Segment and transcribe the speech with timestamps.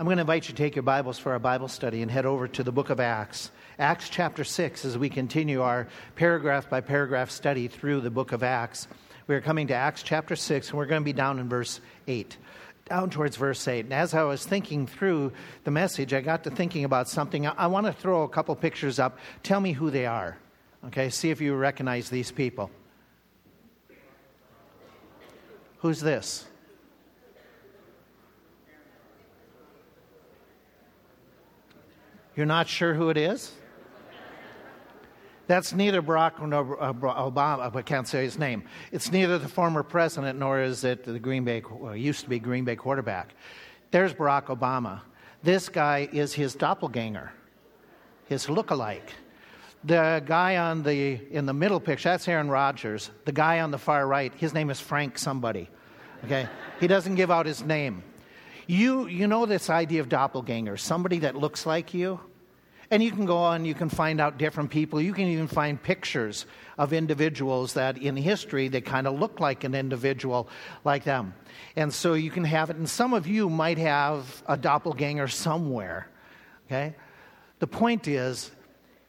[0.00, 2.24] I'm going to invite you to take your Bibles for our Bible study and head
[2.24, 3.50] over to the book of Acts.
[3.80, 8.44] Acts chapter 6, as we continue our paragraph by paragraph study through the book of
[8.44, 8.86] Acts.
[9.26, 11.80] We are coming to Acts chapter 6, and we're going to be down in verse
[12.06, 12.36] 8,
[12.88, 13.86] down towards verse 8.
[13.86, 15.32] And as I was thinking through
[15.64, 17.48] the message, I got to thinking about something.
[17.48, 19.18] I want to throw a couple pictures up.
[19.42, 20.38] Tell me who they are.
[20.86, 22.70] Okay, see if you recognize these people.
[25.78, 26.46] Who's this?
[32.38, 33.50] You're not sure who it is?
[35.48, 37.74] That's neither Barack nor uh, Obama.
[37.74, 38.62] I can't say his name.
[38.92, 42.38] It's neither the former president nor is it the Green Bay, well, used to be
[42.38, 43.34] Green Bay quarterback.
[43.90, 45.00] There's Barack Obama.
[45.42, 47.32] This guy is his doppelganger,
[48.26, 49.10] his lookalike.
[49.82, 53.10] The guy on the in the middle picture, that's Aaron Rodgers.
[53.24, 55.68] The guy on the far right, his name is Frank somebody.
[56.24, 56.48] Okay?
[56.78, 58.04] he doesn't give out his name.
[58.68, 62.20] You, you know this idea of doppelganger, somebody that looks like you?
[62.90, 65.00] And you can go on, you can find out different people.
[65.00, 66.44] You can even find pictures
[66.76, 70.50] of individuals that in history they kind of look like an individual
[70.84, 71.32] like them.
[71.76, 72.76] And so you can have it.
[72.76, 76.08] And some of you might have a doppelganger somewhere.
[76.66, 76.94] Okay?
[77.60, 78.50] The point is,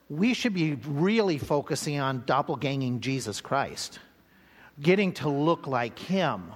[0.09, 3.99] we should be really focusing on doppelganging Jesus Christ,
[4.81, 6.53] getting to look like him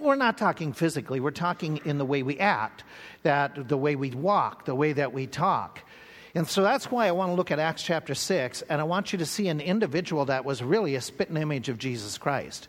[0.00, 2.84] we're not talking physically, we're talking in the way we act,
[3.22, 5.80] that the way we walk, the way that we talk.
[6.34, 9.12] And so that's why I want to look at Acts chapter 6, and I want
[9.12, 12.68] you to see an individual that was really a spitting image of Jesus Christ.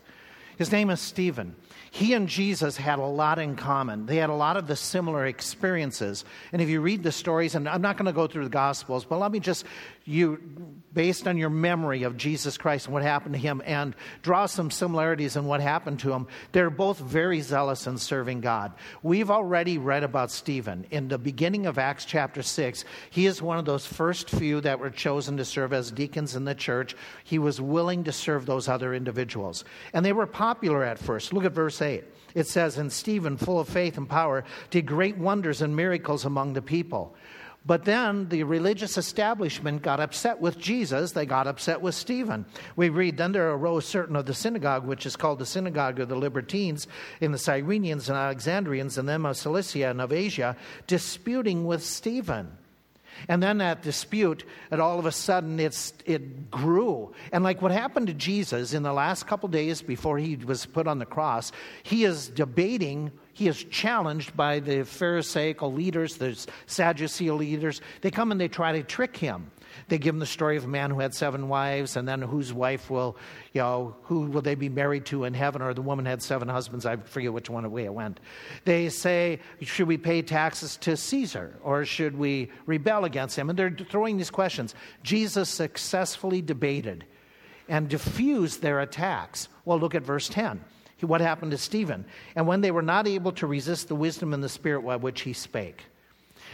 [0.56, 1.56] His name is Stephen
[1.96, 4.04] he and Jesus had a lot in common.
[4.04, 6.26] They had a lot of the similar experiences.
[6.52, 9.06] And if you read the stories, and I'm not going to go through the Gospels,
[9.06, 9.64] but let me just,
[10.04, 10.38] you,
[10.92, 14.70] based on your memory of Jesus Christ and what happened to him, and draw some
[14.70, 16.26] similarities in what happened to him.
[16.52, 18.74] They're both very zealous in serving God.
[19.02, 20.84] We've already read about Stephen.
[20.90, 24.80] In the beginning of Acts chapter 6, he is one of those first few that
[24.80, 26.94] were chosen to serve as deacons in the church.
[27.24, 29.64] He was willing to serve those other individuals.
[29.94, 31.32] And they were popular at first.
[31.32, 32.04] Look at verse 8.
[32.32, 36.52] It says, And Stephen, full of faith and power, did great wonders and miracles among
[36.52, 37.16] the people.
[37.64, 41.10] But then the religious establishment got upset with Jesus.
[41.10, 42.46] They got upset with Stephen.
[42.76, 46.08] We read, Then there arose certain of the synagogue, which is called the synagogue of
[46.08, 46.86] the Libertines,
[47.20, 52.56] in the Cyrenians and Alexandrians, and them of Cilicia and of Asia, disputing with Stephen.
[53.28, 57.12] And then that dispute, and all of a sudden it's, it grew.
[57.32, 60.86] And like what happened to Jesus in the last couple days before he was put
[60.86, 67.30] on the cross, he is debating, he is challenged by the Pharisaical leaders, the Sadducee
[67.30, 67.80] leaders.
[68.00, 69.50] They come and they try to trick him.
[69.88, 72.52] They give him the story of a man who had seven wives, and then whose
[72.52, 73.16] wife will,
[73.52, 76.48] you know, who will they be married to in heaven, or the woman had seven
[76.48, 76.84] husbands.
[76.84, 78.18] I forget which one way it went.
[78.64, 83.48] They say, should we pay taxes to Caesar, or should we rebel against him?
[83.48, 84.74] And they're throwing these questions.
[85.02, 87.04] Jesus successfully debated
[87.68, 89.48] and diffused their attacks.
[89.64, 90.64] Well, look at verse 10
[91.04, 92.06] what happened to Stephen.
[92.34, 95.22] And when they were not able to resist the wisdom and the spirit by which
[95.22, 95.84] he spake.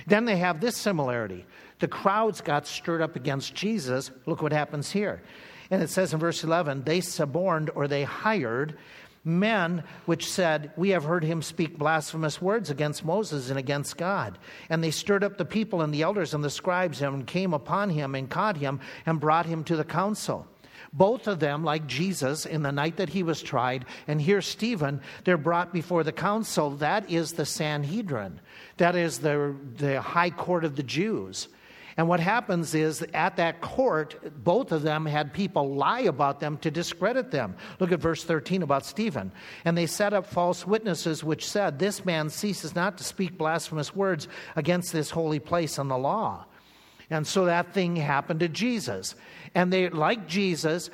[0.07, 1.47] Then they have this similarity.
[1.83, 4.13] The crowds got stirred up against Jesus.
[4.25, 5.21] Look what happens here.
[5.69, 8.79] And it says in verse 11, they suborned or they hired
[9.25, 14.39] men which said, We have heard him speak blasphemous words against Moses and against God.
[14.69, 17.91] And they stirred up the people and the elders and the scribes and came upon
[17.91, 20.47] him and caught him and brought him to the council.
[20.93, 25.01] Both of them, like Jesus in the night that he was tried, and here Stephen,
[25.25, 26.71] they're brought before the council.
[26.77, 28.41] That is the Sanhedrin.
[28.77, 31.49] That is the, the high court of the Jews.
[31.97, 36.57] And what happens is at that court, both of them had people lie about them
[36.59, 37.57] to discredit them.
[37.81, 39.33] Look at verse 13 about Stephen.
[39.65, 43.95] And they set up false witnesses which said, This man ceases not to speak blasphemous
[43.95, 46.47] words against this holy place and the law.
[47.11, 49.15] And so that thing happened to Jesus.
[49.55, 50.89] And they, like Jesus,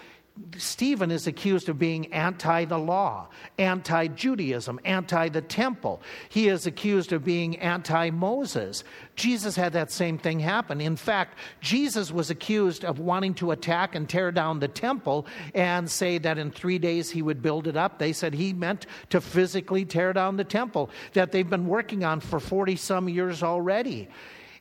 [0.57, 3.29] Stephen is accused of being anti the law,
[3.59, 6.03] anti Judaism, anti the temple.
[6.29, 8.85] He is accused of being anti Moses.
[9.17, 10.81] Jesus had that same thing happen.
[10.81, 15.91] In fact, Jesus was accused of wanting to attack and tear down the temple and
[15.91, 17.99] say that in three days he would build it up.
[17.99, 22.21] They said he meant to physically tear down the temple that they've been working on
[22.21, 24.09] for 40 some years already.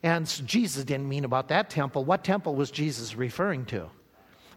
[0.04, 2.06] And Jesus didn't mean about that temple.
[2.06, 3.90] What temple was Jesus referring to?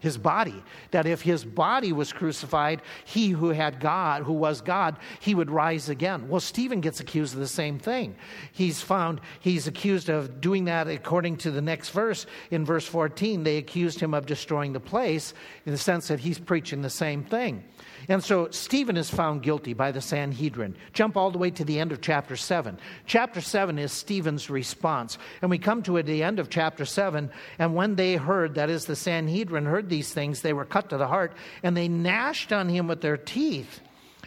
[0.01, 0.61] His body.
[0.91, 5.49] That if his body was crucified, he who had God, who was God, he would
[5.49, 6.27] rise again.
[6.27, 8.15] Well, Stephen gets accused of the same thing.
[8.51, 12.25] He's found, he's accused of doing that according to the next verse.
[12.49, 15.33] In verse 14, they accused him of destroying the place
[15.65, 17.63] in the sense that he's preaching the same thing.
[18.11, 20.75] And so Stephen is found guilty by the Sanhedrin.
[20.91, 22.77] Jump all the way to the end of chapter 7.
[23.05, 25.17] Chapter 7 is Stephen's response.
[25.41, 28.83] And we come to the end of chapter 7, and when they heard, that is,
[28.83, 31.31] the Sanhedrin heard these things, they were cut to the heart,
[31.63, 33.79] and they gnashed on him with their teeth.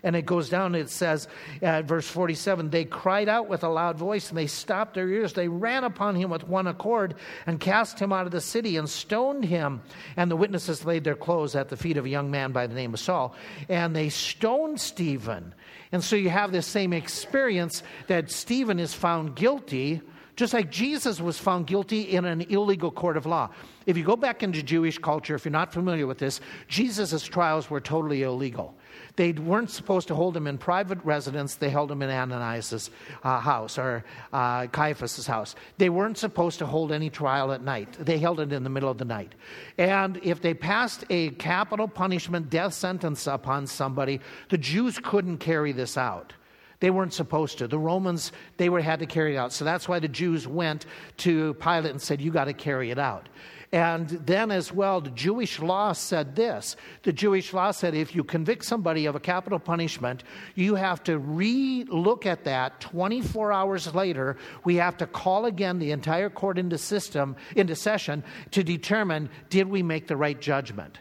[0.04, 1.26] And it goes down, it says
[1.60, 5.32] verse 47 they cried out with a loud voice and they stopped their ears.
[5.32, 7.14] They ran upon him with one accord
[7.46, 9.82] and cast him out of the city and stoned him.
[10.16, 12.74] And the witnesses laid their clothes at the feet of a young man by the
[12.74, 13.34] name of Saul.
[13.68, 15.54] And they stoned Stephen.
[15.90, 20.02] And so you have this same experience that Stephen is found guilty
[20.36, 23.50] just like Jesus was found guilty in an illegal court of law.
[23.86, 27.70] If you go back into Jewish culture, if you're not familiar with this, Jesus' trials
[27.70, 28.74] were totally illegal.
[29.16, 31.54] They weren't supposed to hold him in private residence.
[31.54, 32.90] They held him in Ananias'
[33.22, 35.54] uh, house or uh, house.
[35.78, 37.92] They weren't supposed to hold any trial at night.
[38.00, 39.32] They held it in the middle of the night.
[39.78, 45.70] And if they passed a capital punishment death sentence upon somebody, the Jews couldn't carry
[45.70, 46.32] this out.
[46.80, 47.68] They weren't supposed to.
[47.68, 49.52] The Romans, they were, had to carry it out.
[49.52, 50.86] So that's why the Jews went
[51.18, 53.28] to Pilate and said, You got to carry it out.
[53.74, 58.22] And then, as well, the Jewish law said this the Jewish law said if you
[58.22, 60.22] convict somebody of a capital punishment,
[60.54, 64.36] you have to re look at that 24 hours later.
[64.62, 68.22] We have to call again the entire court into, system, into session
[68.52, 71.00] to determine did we make the right judgment.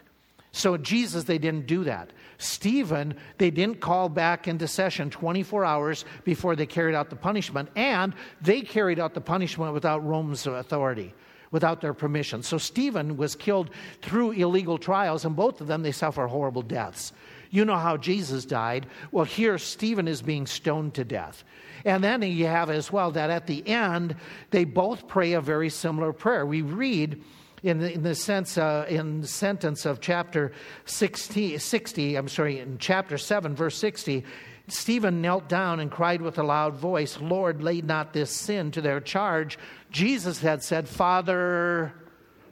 [0.50, 2.10] So, Jesus, they didn't do that.
[2.38, 7.68] Stephen, they didn't call back into session 24 hours before they carried out the punishment,
[7.76, 11.14] and they carried out the punishment without Rome's authority
[11.54, 12.42] without their permission.
[12.42, 13.70] So Stephen was killed
[14.02, 17.12] through illegal trials, and both of them they suffer horrible deaths.
[17.50, 18.86] You know how Jesus died.
[19.12, 21.44] Well, here Stephen is being stoned to death.
[21.84, 24.16] And then you have as well that at the end,
[24.50, 26.44] they both pray a very similar prayer.
[26.44, 27.22] We read
[27.62, 30.50] in the, in the sense, uh, in sentence of chapter
[30.86, 34.24] 60, 60, I'm sorry, in chapter 7, verse 60,
[34.68, 38.80] Stephen knelt down and cried with a loud voice, Lord, lay not this sin to
[38.80, 39.58] their charge.
[39.90, 41.92] Jesus had said, Father,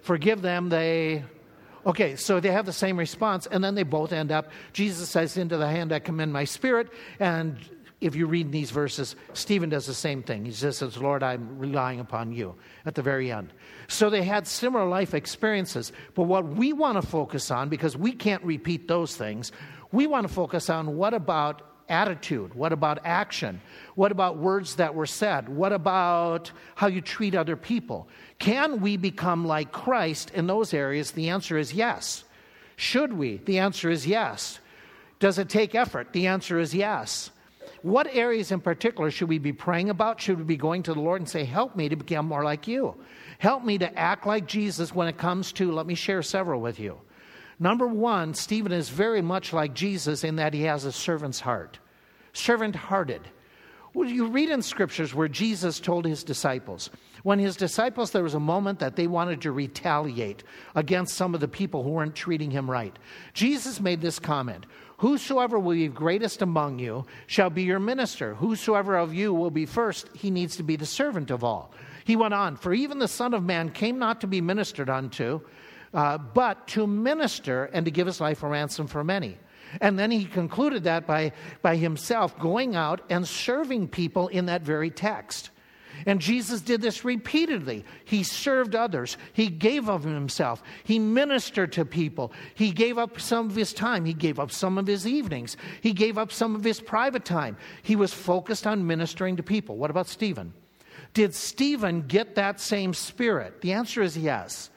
[0.03, 0.69] forgive them.
[0.69, 1.25] They.
[1.85, 4.51] Okay, so they have the same response, and then they both end up.
[4.73, 6.91] Jesus says, Into the hand I commend my spirit.
[7.19, 7.59] And
[8.01, 10.45] if you read these verses, Stephen does the same thing.
[10.45, 12.55] He just says, Lord, I'm relying upon you
[12.85, 13.53] at the very end.
[13.89, 15.93] So they had similar life experiences.
[16.15, 19.51] But what we want to focus on, because we can't repeat those things,
[19.93, 22.55] we want to focus on what about attitude?
[22.55, 23.61] What about action?
[23.95, 25.49] What about words that were said?
[25.49, 28.09] What about how you treat other people?
[28.39, 31.13] Can we become like Christ in those areas?
[31.13, 32.25] The answer is yes.
[32.77, 33.37] Should we?
[33.37, 34.59] The answer is yes.
[35.21, 36.13] Does it take effort?
[36.13, 37.31] The answer is yes.
[37.83, 40.21] What areas in particular should we be praying about?
[40.21, 42.67] Should we be going to the Lord and say, Help me to become more like
[42.67, 42.97] you?
[43.39, 46.79] Help me to act like Jesus when it comes to, let me share several with
[46.79, 46.99] you.
[47.59, 51.79] Number one, Stephen is very much like Jesus in that he has a servant's heart,
[52.33, 53.23] servant hearted.
[53.95, 56.89] Well, you read in scriptures where Jesus told his disciples,
[57.25, 60.43] when his disciples, there was a moment that they wanted to retaliate
[60.75, 62.99] against some of the people who weren't treating him right.
[63.35, 64.67] Jesus made this comment
[64.99, 68.35] Whosoever will be greatest among you shall be your minister.
[68.37, 71.75] Whosoever of you will be first, he needs to be the servant of all.
[72.05, 75.41] He went on, For even the Son of Man came not to be ministered unto,
[75.93, 79.39] uh, but to minister and to give his life a ransom for many.
[79.81, 81.33] And then he concluded that by,
[81.63, 85.51] by himself going out and serving people in that very text.
[86.07, 87.85] And Jesus did this repeatedly.
[88.05, 89.17] He served others.
[89.33, 90.63] He gave of himself.
[90.85, 92.33] He ministered to people.
[92.55, 94.05] He gave up some of his time.
[94.05, 95.57] He gave up some of his evenings.
[95.81, 97.57] He gave up some of his private time.
[97.83, 99.77] He was focused on ministering to people.
[99.77, 100.55] What about Stephen?
[101.15, 103.61] Did Stephen get that same spirit?
[103.61, 104.71] The answer is yes.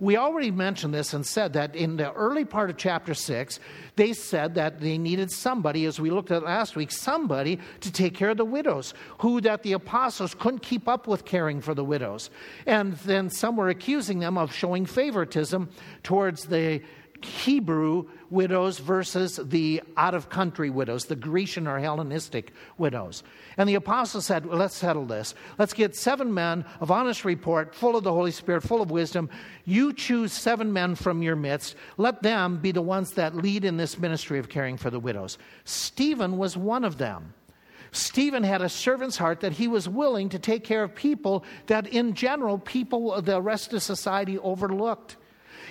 [0.00, 3.58] We already mentioned this and said that in the early part of chapter 6,
[3.96, 8.14] they said that they needed somebody, as we looked at last week, somebody to take
[8.14, 11.84] care of the widows, who that the apostles couldn't keep up with caring for the
[11.84, 12.30] widows.
[12.64, 15.68] And then some were accusing them of showing favoritism
[16.04, 16.80] towards the
[17.24, 23.22] Hebrew widows versus the out of country widows, the Grecian or Hellenistic widows.
[23.56, 25.34] And the apostle said, well, Let's settle this.
[25.58, 29.30] Let's get seven men of honest report, full of the Holy Spirit, full of wisdom.
[29.64, 31.74] You choose seven men from your midst.
[31.96, 35.38] Let them be the ones that lead in this ministry of caring for the widows.
[35.64, 37.34] Stephen was one of them.
[37.90, 41.86] Stephen had a servant's heart that he was willing to take care of people that,
[41.86, 45.16] in general, people, the rest of society overlooked.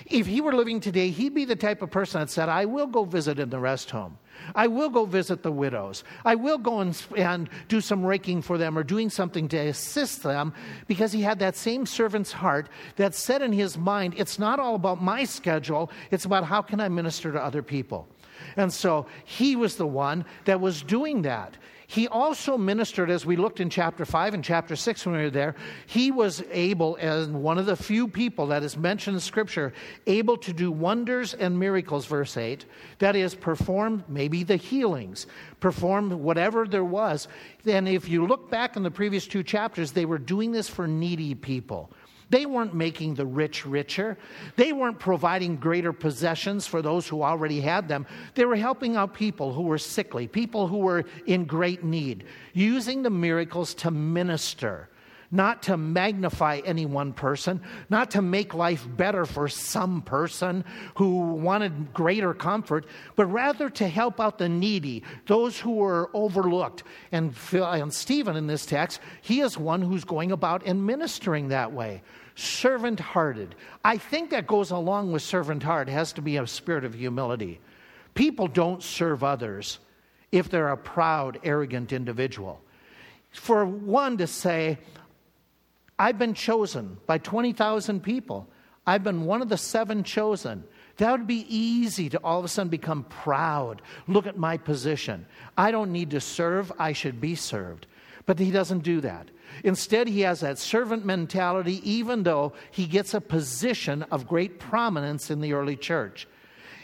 [0.06, 2.86] If he were living today, he'd be the type of person that said, I will
[2.86, 4.18] go visit in the rest home.
[4.54, 6.04] I will go visit the widows.
[6.24, 10.22] I will go and, and do some raking for them or doing something to assist
[10.22, 10.54] them
[10.86, 14.74] because he had that same servant's heart that said in his mind, it's not all
[14.74, 18.08] about my schedule, it's about how can I minister to other people.
[18.56, 21.56] And so he was the one that was doing that.
[21.90, 25.30] He also ministered, as we looked in chapter 5 and chapter 6 when we were
[25.30, 25.54] there,
[25.86, 29.72] he was able, as one of the few people that is mentioned in Scripture,
[30.06, 32.66] able to do wonders and miracles, verse 8.
[32.98, 35.26] That is, perform maybe the healings,
[35.60, 37.26] perform whatever there was.
[37.64, 40.86] And if you look back in the previous two chapters, they were doing this for
[40.86, 41.90] needy people.
[42.30, 44.18] They weren't making the rich richer.
[44.56, 48.06] They weren't providing greater possessions for those who already had them.
[48.34, 53.02] They were helping out people who were sickly, people who were in great need, using
[53.02, 54.88] the miracles to minister
[55.30, 61.34] not to magnify any one person, not to make life better for some person who
[61.34, 66.82] wanted greater comfort, but rather to help out the needy, those who were overlooked.
[67.12, 71.72] And, and Stephen in this text, he is one who's going about and ministering that
[71.72, 72.02] way
[72.38, 73.56] servant hearted.
[73.84, 76.94] I think that goes along with servant heart, it has to be a spirit of
[76.94, 77.60] humility.
[78.14, 79.80] People don't serve others
[80.30, 82.60] if they're a proud, arrogant individual.
[83.32, 84.78] For one to say,
[85.98, 88.48] I've been chosen by 20,000 people,
[88.86, 90.64] I've been one of the seven chosen.
[90.96, 93.82] That would be easy to all of a sudden become proud.
[94.06, 95.26] Look at my position.
[95.56, 97.86] I don't need to serve, I should be served.
[98.26, 99.28] But he doesn't do that.
[99.62, 105.30] Instead, he has that servant mentality, even though he gets a position of great prominence
[105.30, 106.26] in the early church.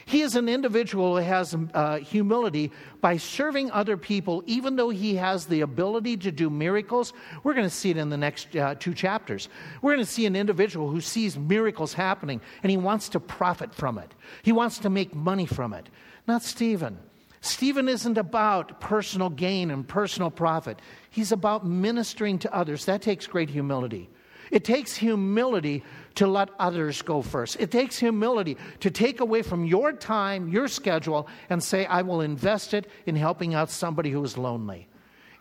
[0.07, 2.71] He is an individual who has uh, humility
[3.01, 7.13] by serving other people, even though he has the ability to do miracles.
[7.43, 9.49] We're going to see it in the next uh, two chapters.
[9.81, 13.75] We're going to see an individual who sees miracles happening and he wants to profit
[13.75, 15.89] from it, he wants to make money from it.
[16.27, 16.99] Not Stephen.
[17.41, 20.81] Stephen isn't about personal gain and personal profit.
[21.11, 22.87] He's about ministering to others.
[22.87, 24.09] That takes great humility.
[24.51, 25.83] It takes humility
[26.17, 27.57] to let others go first.
[27.59, 32.21] It takes humility to take away from your time, your schedule, and say, I will
[32.21, 34.89] invest it in helping out somebody who is lonely.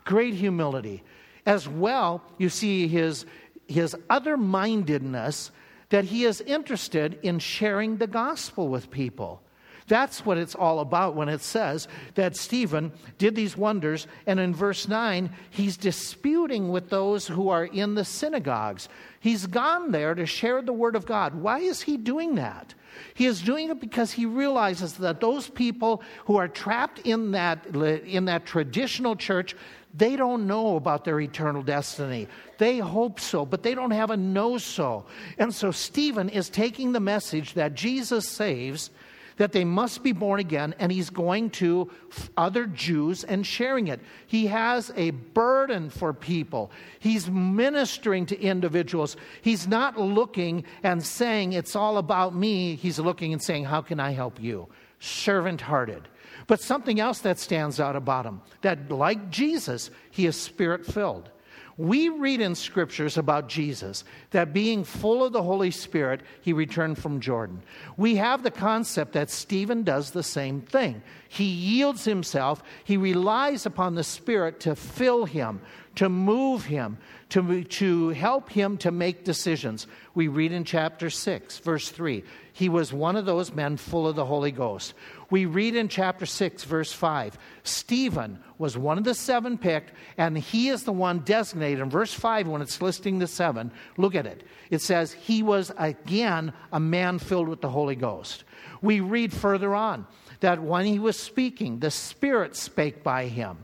[0.04, 1.02] Great humility.
[1.46, 3.26] As well, you see his,
[3.68, 5.50] his other mindedness
[5.90, 9.42] that he is interested in sharing the gospel with people.
[9.86, 14.06] That's what it's all about when it says that Stephen did these wonders.
[14.26, 18.88] And in verse 9, he's disputing with those who are in the synagogues.
[19.20, 21.34] He's gone there to share the word of God.
[21.34, 22.74] Why is he doing that?
[23.14, 27.66] He is doing it because he realizes that those people who are trapped in that,
[27.66, 29.54] in that traditional church,
[29.92, 32.26] they don't know about their eternal destiny.
[32.58, 35.06] They hope so, but they don't have a know so.
[35.38, 38.90] And so Stephen is taking the message that Jesus saves
[39.36, 41.90] that they must be born again, and he's going to
[42.36, 44.00] other Jews and sharing it.
[44.26, 46.70] He has a burden for people.
[46.98, 49.16] He's ministering to individuals.
[49.42, 52.76] He's not looking and saying, It's all about me.
[52.76, 54.68] He's looking and saying, How can I help you?
[55.00, 56.08] Servant hearted.
[56.46, 61.30] But something else that stands out about him that, like Jesus, he is spirit filled.
[61.76, 66.98] We read in scriptures about Jesus that being full of the Holy Spirit, he returned
[66.98, 67.62] from Jordan.
[67.96, 71.02] We have the concept that Stephen does the same thing.
[71.34, 75.60] He yields himself, he relies upon the Spirit to fill him,
[75.96, 76.96] to move him,
[77.30, 79.88] to, to help him to make decisions.
[80.14, 82.22] We read in chapter 6, verse 3
[82.54, 84.94] he was one of those men full of the Holy Ghost.
[85.28, 90.38] We read in chapter 6, verse 5, Stephen was one of the seven picked, and
[90.38, 91.80] he is the one designated.
[91.80, 94.44] In verse 5, when it's listing the seven, look at it.
[94.70, 98.44] It says, He was again a man filled with the Holy Ghost.
[98.80, 100.06] We read further on
[100.40, 103.58] that when he was speaking, the Spirit spake by him.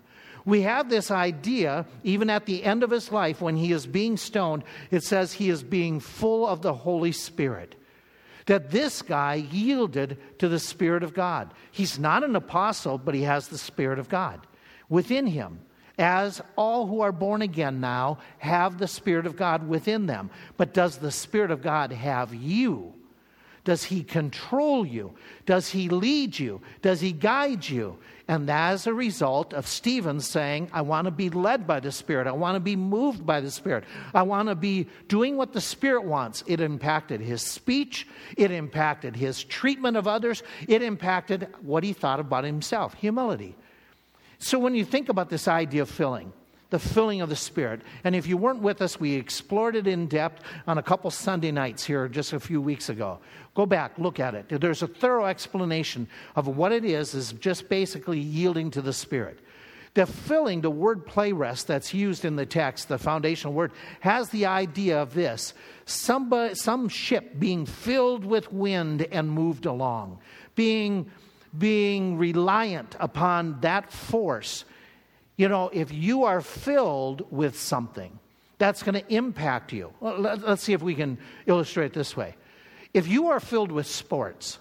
[0.44, 4.16] We have this idea, even at the end of his life, when he is being
[4.16, 7.76] stoned, it says he is being full of the Holy Spirit
[8.50, 11.54] that this guy yielded to the Spirit of God.
[11.70, 14.40] He's not an apostle, but he has the Spirit of God
[14.88, 15.60] within him.
[15.96, 20.30] As all who are born again now have the Spirit of God within them.
[20.56, 22.94] But does the Spirit of God have you?
[23.70, 25.14] Does he control you?
[25.46, 26.60] Does he lead you?
[26.82, 27.98] Does he guide you?
[28.26, 32.26] And as a result of Stephen saying, I want to be led by the Spirit,
[32.26, 35.60] I want to be moved by the Spirit, I want to be doing what the
[35.60, 41.84] Spirit wants, it impacted his speech, it impacted his treatment of others, it impacted what
[41.84, 43.54] he thought about himself humility.
[44.40, 46.32] So when you think about this idea of filling,
[46.70, 47.82] the filling of the Spirit.
[48.04, 51.50] And if you weren't with us, we explored it in depth on a couple Sunday
[51.50, 53.18] nights here just a few weeks ago.
[53.54, 54.48] Go back, look at it.
[54.48, 59.40] There's a thorough explanation of what it is, is just basically yielding to the Spirit.
[59.94, 64.46] The filling, the word plerest that's used in the text, the foundational word, has the
[64.46, 65.52] idea of this
[65.84, 70.20] somebody, some ship being filled with wind and moved along,
[70.54, 71.10] being,
[71.58, 74.64] being reliant upon that force
[75.40, 78.18] you know, if you are filled with something,
[78.58, 79.90] that's going to impact you.
[79.98, 81.16] Well, let, us see if we can
[81.46, 82.36] illustrate this way.
[82.92, 84.58] If you are filled with sports,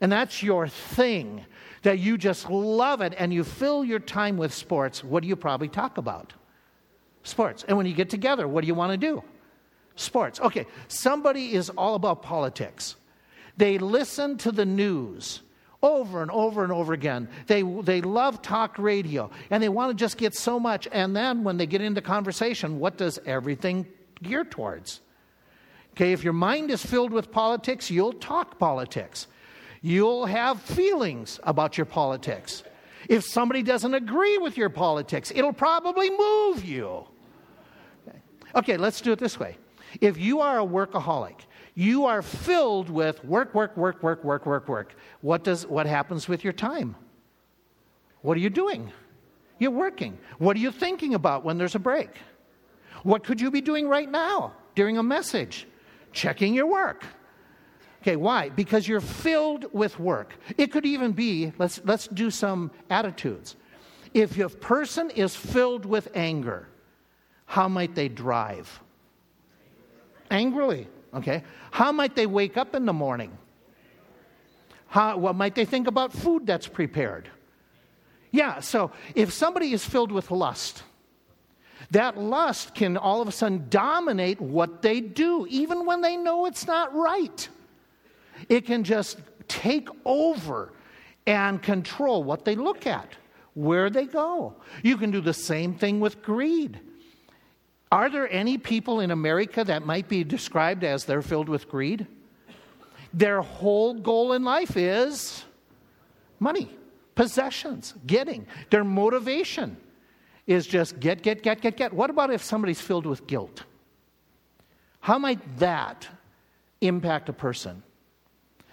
[0.00, 1.44] and that's your thing,
[1.82, 5.36] that you just love it, and you fill your time with sports, what do you
[5.36, 6.32] probably talk about?
[7.22, 7.64] Sports.
[7.68, 9.22] And when you get together, what do you want to do?
[9.94, 10.40] Sports.
[10.40, 12.96] Okay, somebody is all about politics.
[13.56, 15.42] They listen to the news
[15.82, 17.28] over and over and over again.
[17.46, 20.88] They, they love talk radio and they want to just get so much.
[20.90, 23.86] And then when they get into conversation, what does everything
[24.22, 25.00] gear towards?
[25.92, 29.26] Okay, if your mind is filled with politics, you'll talk politics.
[29.80, 32.62] You'll have feelings about your politics.
[33.08, 37.06] If somebody doesn't agree with your politics, it'll probably move you.
[38.54, 39.56] Okay, let's do it this way.
[40.00, 41.40] If you are a workaholic
[41.78, 44.96] you are filled with work, work, work, work, work, work, work.
[45.20, 46.96] What, does, what happens with your time?
[48.22, 48.90] What are you doing?
[49.60, 50.18] You're working.
[50.38, 52.10] What are you thinking about when there's a break?
[53.04, 55.68] What could you be doing right now during a message?
[56.10, 57.04] Checking your work.
[58.02, 58.48] Okay, why?
[58.48, 60.34] Because you're filled with work.
[60.56, 63.54] It could even be, let's, let's do some attitudes.
[64.14, 66.66] If a person is filled with anger,
[67.46, 68.80] how might they drive?
[70.28, 70.88] Angrily.
[71.14, 71.42] Okay?
[71.70, 73.36] How might they wake up in the morning?
[74.88, 77.28] How, what might they think about food that's prepared?
[78.30, 80.82] Yeah, so if somebody is filled with lust,
[81.90, 86.46] that lust can all of a sudden dominate what they do, even when they know
[86.46, 87.48] it's not right.
[88.48, 90.72] It can just take over
[91.26, 93.08] and control what they look at,
[93.54, 94.54] where they go.
[94.82, 96.80] You can do the same thing with greed.
[97.90, 102.06] Are there any people in America that might be described as they're filled with greed?
[103.14, 105.44] Their whole goal in life is
[106.38, 106.70] money,
[107.14, 108.46] possessions, getting.
[108.70, 109.76] Their motivation
[110.46, 111.92] is just get, get, get, get, get.
[111.92, 113.64] What about if somebody's filled with guilt?
[115.00, 116.06] How might that
[116.80, 117.82] impact a person?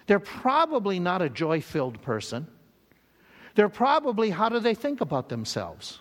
[0.06, 2.46] They're probably not a joy filled person.
[3.54, 6.00] They're probably, how do they think about themselves?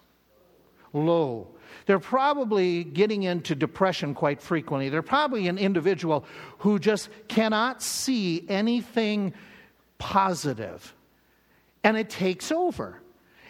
[0.94, 1.48] Low,
[1.86, 4.90] they're probably getting into depression quite frequently.
[4.90, 6.26] They're probably an individual
[6.60, 9.34] who just cannot see anything
[9.98, 10.94] positive.
[11.84, 13.02] And it takes over.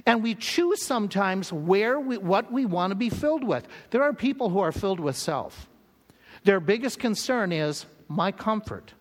[0.06, 3.68] And we choose sometimes where we, what we want to be filled with.
[3.90, 5.68] There are people who are filled with self.
[6.44, 8.94] Their biggest concern is my comfort.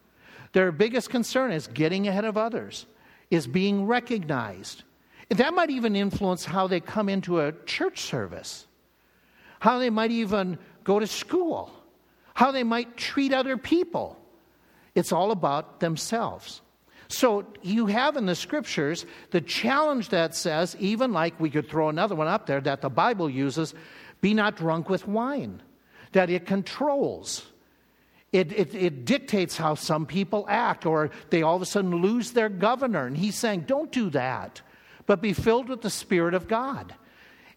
[0.53, 2.87] Their biggest concern is getting ahead of others,
[3.31, 4.85] is being recognized.
[5.29, 8.67] That might even influence how they come into a church service
[9.65, 11.71] how they might even go to school,
[12.35, 14.15] how they might treat other people.
[14.95, 16.61] It's all about themselves.
[17.09, 21.89] So you have in the scriptures the challenge that says, even like we could throw
[21.89, 23.73] another one up there that the Bible uses,
[24.21, 25.63] be not drunk with wine,
[26.13, 27.47] that it controls.
[28.33, 32.33] It, it, it, dictates how some people act, or they all of a sudden lose
[32.33, 33.07] their governor.
[33.07, 34.61] And he's saying, don't do that,
[35.07, 36.95] but be filled with the Spirit of God.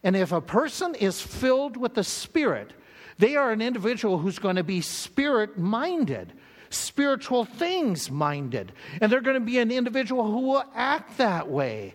[0.02, 2.72] And if a person is filled with the Spirit,
[3.18, 6.32] they are an individual who's going to be spirit minded,
[6.70, 8.72] spiritual things minded.
[9.00, 11.94] And they're going to be an individual who will act that way.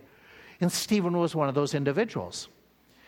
[0.60, 2.50] And Stephen was one of those individuals.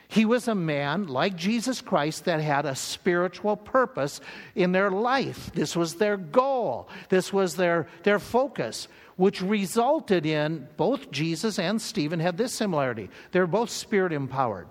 [0.08, 4.22] He was a man like Jesus Christ that had a spiritual purpose
[4.54, 5.52] in their life.
[5.54, 11.82] This was their goal, this was their, their focus, which resulted in both Jesus and
[11.82, 13.10] Stephen had this similarity.
[13.32, 14.68] They're both spirit empowered.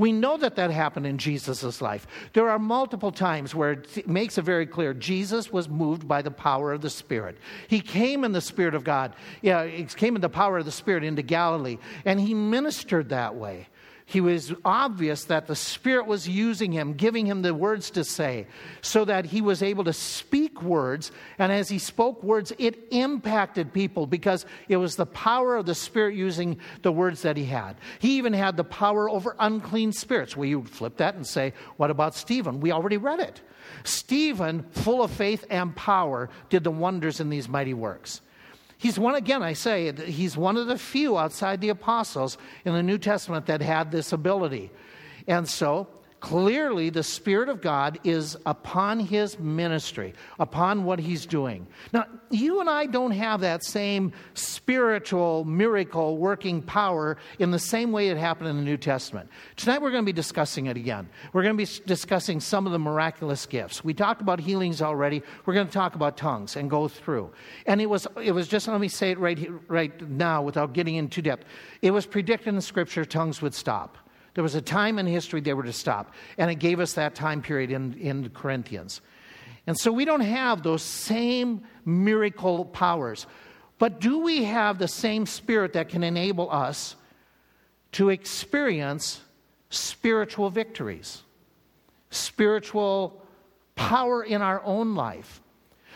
[0.00, 2.06] We know that that happened in Jesus' life.
[2.32, 6.30] There are multiple times where it makes it very clear Jesus was moved by the
[6.30, 7.36] power of the Spirit.
[7.68, 9.14] He came in the Spirit of God.
[9.42, 13.34] Yeah, he came in the power of the Spirit into Galilee, and he ministered that
[13.34, 13.68] way
[14.10, 18.48] he was obvious that the Spirit was using him, giving him the words to say,
[18.82, 21.12] so that he was able to speak words.
[21.38, 25.76] And as he spoke words, it impacted people because it was the power of the
[25.76, 27.76] Spirit using the words that he had.
[28.00, 30.36] He even had the power over unclean spirits.
[30.36, 32.58] Well, you flip that and say, What about Stephen?
[32.58, 33.40] We already read it.
[33.84, 38.22] Stephen, full of faith and power, did the wonders in these mighty works.
[38.80, 42.82] He's one, again, I say, he's one of the few outside the apostles in the
[42.82, 44.70] New Testament that had this ability.
[45.26, 45.86] And so
[46.20, 51.66] clearly the Spirit of God is upon his ministry, upon what he's doing.
[51.92, 57.90] Now, you and I don't have that same spiritual miracle working power in the same
[57.90, 59.30] way it happened in the New Testament.
[59.56, 61.08] Tonight we're going to be discussing it again.
[61.32, 63.82] We're going to be discussing some of the miraculous gifts.
[63.82, 65.22] We talked about healings already.
[65.46, 67.30] We're going to talk about tongues and go through.
[67.66, 70.96] And it was it was just let me say it right right now without getting
[70.96, 71.44] into depth.
[71.82, 73.96] It was predicted in scripture tongues would stop.
[74.34, 77.14] There was a time in history they were to stop, and it gave us that
[77.14, 79.00] time period in, in Corinthians.
[79.66, 83.26] And so we don't have those same miracle powers.
[83.78, 86.96] But do we have the same spirit that can enable us
[87.92, 89.20] to experience
[89.70, 91.22] spiritual victories,
[92.10, 93.22] spiritual
[93.74, 95.40] power in our own life?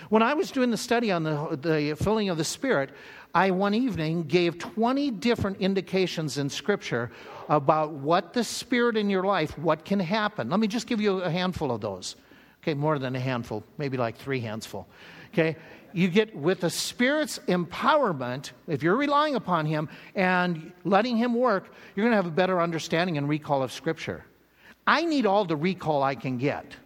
[0.09, 2.91] When I was doing the study on the, the filling of the Spirit,
[3.35, 7.11] I one evening gave 20 different indications in Scripture
[7.49, 10.49] about what the Spirit in your life, what can happen.
[10.49, 12.15] Let me just give you a handful of those.
[12.63, 14.87] Okay, more than a handful, maybe like three handsful.
[15.33, 15.57] Okay,
[15.93, 21.73] you get with the Spirit's empowerment, if you're relying upon Him and letting Him work,
[21.95, 24.25] you're going to have a better understanding and recall of Scripture.
[24.87, 26.77] I need all the recall I can get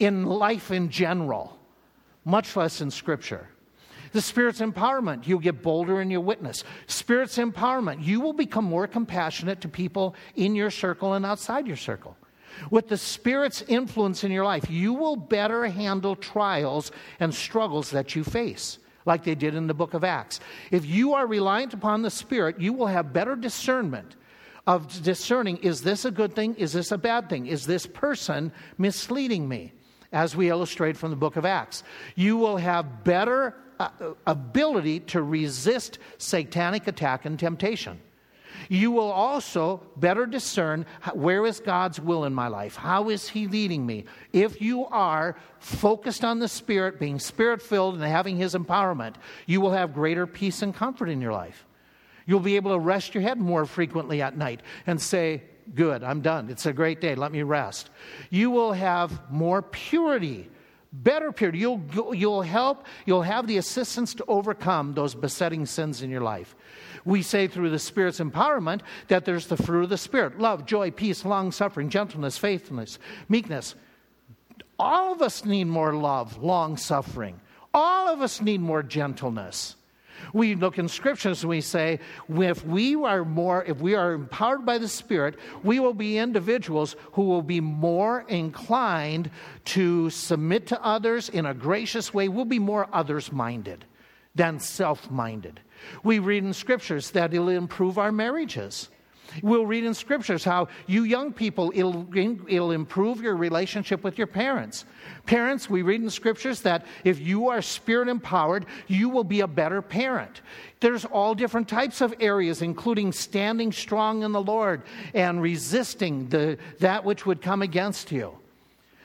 [0.00, 1.58] in life in general,
[2.24, 3.48] much less in Scripture.
[4.12, 6.64] The Spirit's empowerment, you'll get bolder in your witness.
[6.86, 11.76] Spirit's empowerment, you will become more compassionate to people in your circle and outside your
[11.76, 12.16] circle.
[12.70, 18.16] With the Spirit's influence in your life, you will better handle trials and struggles that
[18.16, 20.40] you face, like they did in the book of Acts.
[20.70, 24.16] If you are reliant upon the Spirit, you will have better discernment
[24.66, 26.54] of discerning is this a good thing?
[26.54, 27.46] Is this a bad thing?
[27.46, 29.72] Is this person misleading me?
[30.12, 31.82] As we illustrate from the book of Acts,
[32.16, 33.88] you will have better Uh,
[34.26, 37.98] ability to resist satanic attack and temptation.
[38.68, 42.76] You will also better discern where is God's will in my life?
[42.76, 44.04] How is He leading me?
[44.34, 49.14] If you are focused on the Spirit, being spirit filled, and having His empowerment,
[49.46, 51.64] you will have greater peace and comfort in your life.
[52.26, 55.42] You'll be able to rest your head more frequently at night and say,
[55.74, 56.50] Good, I'm done.
[56.50, 57.14] It's a great day.
[57.14, 57.88] Let me rest.
[58.28, 60.50] You will have more purity
[60.92, 61.58] better purity.
[61.58, 66.54] You'll, you'll help, you'll have the assistance to overcome those besetting sins in your life.
[67.04, 70.90] We say through the Spirit's empowerment that there's the fruit of the Spirit love, joy,
[70.90, 72.98] peace, long suffering, gentleness, faithfulness,
[73.28, 73.74] meekness.
[74.78, 77.40] All of us need more love, long suffering.
[77.72, 79.76] All of us need more gentleness.
[80.32, 84.64] We look in scriptures and we say, if we are more, if we are empowered
[84.64, 89.30] by the Spirit, we will be individuals who will be more inclined
[89.66, 92.28] to submit to others in a gracious way.
[92.28, 93.84] We'll be more others minded
[94.34, 95.60] than self minded.
[96.04, 98.88] We read in scriptures that it'll improve our marriages.
[99.42, 104.26] We'll read in scriptures how you young people, it'll, it'll improve your relationship with your
[104.26, 104.84] parents.
[105.26, 109.46] Parents, we read in scriptures that if you are spirit empowered, you will be a
[109.46, 110.40] better parent.
[110.80, 114.82] There's all different types of areas, including standing strong in the Lord
[115.14, 118.36] and resisting the, that which would come against you.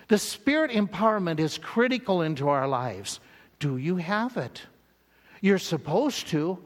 [0.07, 3.19] The spirit empowerment is critical into our lives.
[3.59, 4.61] Do you have it?
[5.41, 6.59] You're supposed to.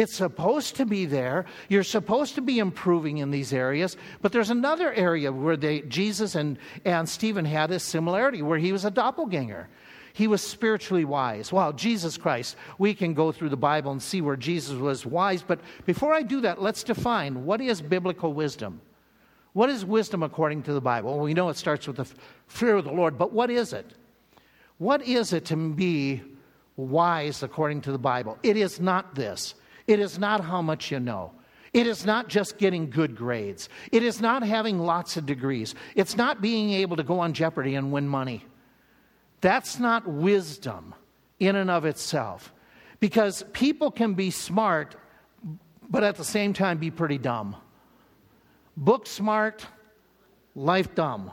[0.00, 1.44] It's supposed to be there.
[1.68, 3.98] You're supposed to be improving in these areas.
[4.22, 8.72] But there's another area where they, Jesus and, and Stephen had a similarity, where he
[8.72, 9.68] was a doppelganger.
[10.14, 11.52] He was spiritually wise.
[11.52, 15.42] Well, Jesus Christ, we can go through the Bible and see where Jesus was wise.
[15.42, 18.80] But before I do that, let's define what is biblical wisdom?
[19.52, 21.10] What is wisdom according to the Bible?
[21.10, 22.08] Well, we know it starts with the
[22.46, 23.92] fear of the Lord, but what is it?
[24.78, 26.22] What is it to be
[26.76, 28.38] wise according to the Bible?
[28.42, 29.56] It is not this.
[29.90, 31.32] It is not how much you know.
[31.72, 33.68] It is not just getting good grades.
[33.90, 35.74] It is not having lots of degrees.
[35.96, 38.44] It's not being able to go on Jeopardy and win money.
[39.40, 40.94] That's not wisdom
[41.40, 42.54] in and of itself.
[43.00, 44.94] Because people can be smart,
[45.88, 47.56] but at the same time be pretty dumb.
[48.76, 49.66] Book smart,
[50.54, 51.32] life dumb.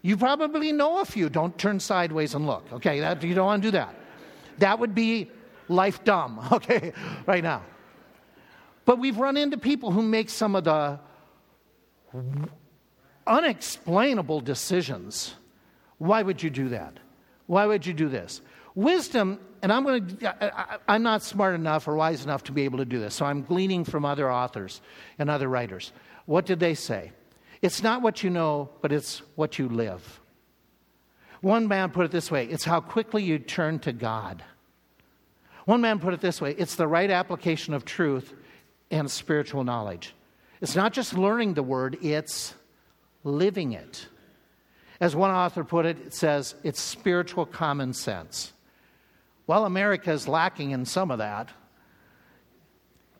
[0.00, 1.28] You probably know a few.
[1.28, 2.64] Don't turn sideways and look.
[2.72, 3.94] Okay, that, you don't want to do that.
[4.56, 5.30] That would be
[5.68, 6.94] life dumb, okay,
[7.26, 7.62] right now.
[8.84, 11.00] But we've run into people who make some of the
[13.26, 15.34] unexplainable decisions.
[15.98, 16.98] Why would you do that?
[17.46, 18.40] Why would you do this?
[18.74, 22.78] Wisdom, and I'm going to, I'm not smart enough or wise enough to be able
[22.78, 24.80] to do this, so I'm gleaning from other authors
[25.18, 25.92] and other writers.
[26.26, 27.12] What did they say?
[27.62, 30.20] It's not what you know, but it's what you live.
[31.40, 34.42] One man put it this way it's how quickly you turn to God.
[35.66, 38.34] One man put it this way it's the right application of truth
[38.94, 40.14] and spiritual knowledge.
[40.60, 42.54] It's not just learning the word, it's
[43.24, 44.06] living it.
[45.00, 48.52] As one author put it, it says it's spiritual common sense.
[49.46, 51.50] While America is lacking in some of that.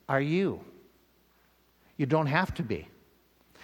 [0.09, 0.61] Are you?
[1.97, 2.89] You don't have to be.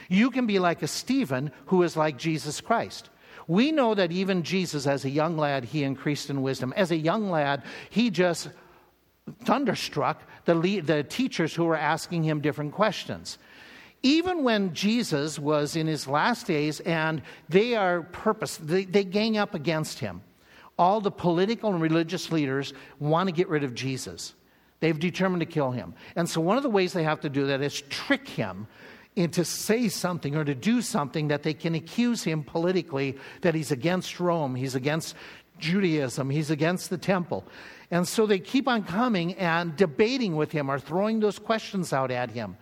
[0.08, 3.08] You can be like a Stephen who is like Jesus Christ.
[3.46, 6.72] We know that even Jesus, as a young lad, he increased in wisdom.
[6.76, 8.48] As a young lad, he just
[9.44, 13.38] thunderstruck the, lead, the teachers who were asking him different questions.
[14.02, 19.36] Even when Jesus was in his last days and they are purpose, they, they gang
[19.36, 20.22] up against him.
[20.78, 24.34] All the political and religious leaders want to get rid of Jesus.
[24.80, 25.94] They've determined to kill him.
[26.16, 28.66] And so, one of the ways they have to do that is trick him
[29.16, 33.70] into say something or to do something that they can accuse him politically that he's
[33.70, 35.14] against Rome, he's against
[35.58, 37.44] Judaism, he's against the temple.
[37.90, 42.10] And so they keep on coming and debating with him or throwing those questions out
[42.10, 42.56] at him.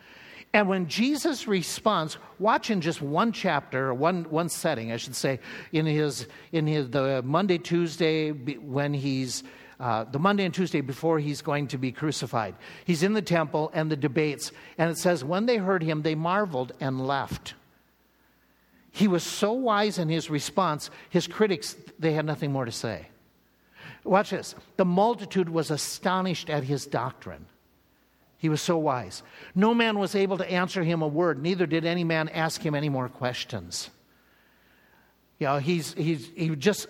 [0.54, 5.40] And when Jesus responds, watch in just one chapter, one, one setting, I should say,
[5.72, 9.44] in his, in his, the Monday, Tuesday, when he's,
[9.78, 12.54] uh, the Monday and Tuesday before he's going to be crucified.
[12.86, 14.50] He's in the temple and the debates.
[14.78, 17.52] And it says, when they heard him, they marveled and left.
[18.90, 23.08] He was so wise in his response, his critics, they had nothing more to say.
[24.08, 24.54] Watch this.
[24.76, 27.46] The multitude was astonished at his doctrine.
[28.38, 29.22] He was so wise.
[29.54, 32.74] No man was able to answer him a word, neither did any man ask him
[32.74, 33.90] any more questions.
[35.38, 36.88] You know, he's, he's, he just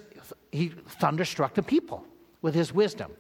[0.53, 2.05] he thunderstruck the people
[2.41, 3.13] with his wisdom.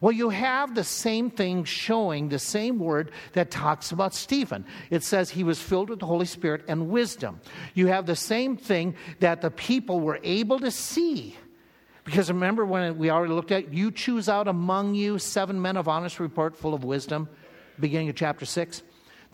[0.00, 4.64] Well, you have the same thing showing the same word that talks about Stephen.
[4.90, 7.40] It says he was filled with the Holy Spirit and wisdom.
[7.74, 11.36] You have the same thing that the people were able to see.
[12.04, 15.86] Because remember when we already looked at, you choose out among you seven men of
[15.88, 17.28] honest report full of wisdom
[17.78, 18.82] beginning of chapter 6.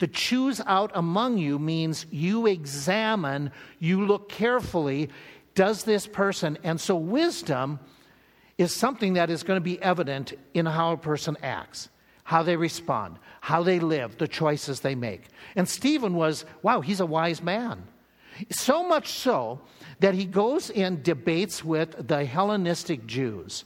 [0.01, 5.11] To choose out among you means you examine, you look carefully,
[5.55, 7.81] does this person, and so wisdom
[8.59, 11.89] is something that is going to be evident in how a person acts,
[12.25, 15.29] how they respond, how they live, the choices they make.
[15.57, 17.85] And Stephen was, wow, he's a wise man.
[18.51, 19.61] So much so
[20.01, 23.65] that he goes and debates with the Hellenistic Jews.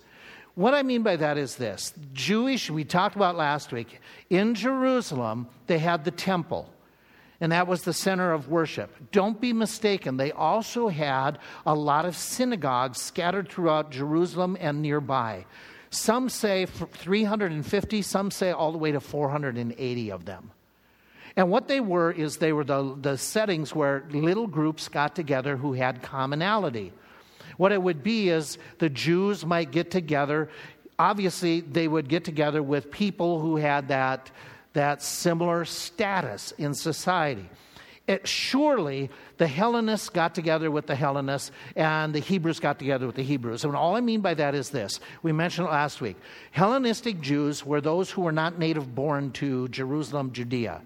[0.55, 5.49] What I mean by that is this Jewish, we talked about last week, in Jerusalem,
[5.67, 6.69] they had the temple,
[7.41, 9.11] and that was the center of worship.
[9.13, 15.47] Don't be mistaken, they also had a lot of synagogues scattered throughout Jerusalem and nearby.
[15.89, 20.51] Some say 350, some say all the way to 480 of them.
[21.37, 25.57] And what they were is they were the, the settings where little groups got together
[25.57, 26.93] who had commonality.
[27.57, 30.51] What it would be is the Jews might get together.
[30.99, 34.31] Obviously, they would get together with people who had that,
[34.75, 37.49] that similar status in society.
[38.09, 43.15] It, surely the Hellenists got together with the Hellenists and the Hebrews got together with
[43.15, 43.65] the Hebrews.
[43.65, 46.17] And all I mean by that is this we mentioned it last week.
[46.51, 50.83] Hellenistic Jews were those who were not native born to Jerusalem, Judea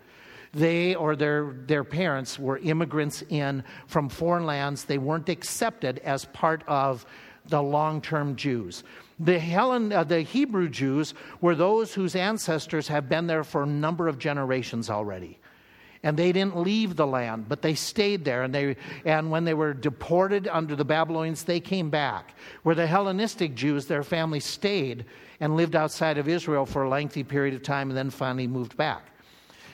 [0.56, 4.84] they or their, their parents were immigrants in from foreign lands.
[4.84, 7.04] They weren't accepted as part of
[7.48, 8.82] the long term Jews.
[9.20, 13.66] The, Hellen, uh, the Hebrew Jews were those whose ancestors have been there for a
[13.66, 15.38] number of generations already.
[16.02, 18.42] And they didn't leave the land, but they stayed there.
[18.42, 22.34] And, they, and when they were deported under the Babylonians, they came back.
[22.62, 25.04] Where the Hellenistic Jews, their families stayed
[25.40, 28.76] and lived outside of Israel for a lengthy period of time and then finally moved
[28.76, 29.10] back.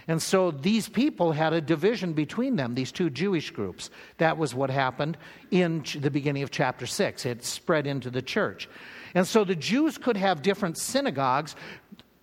[0.09, 3.91] And so these people had a division between them, these two Jewish groups.
[4.19, 5.17] That was what happened
[5.51, 7.25] in the beginning of chapter 6.
[7.25, 8.69] It spread into the church.
[9.15, 11.55] And so the Jews could have different synagogues,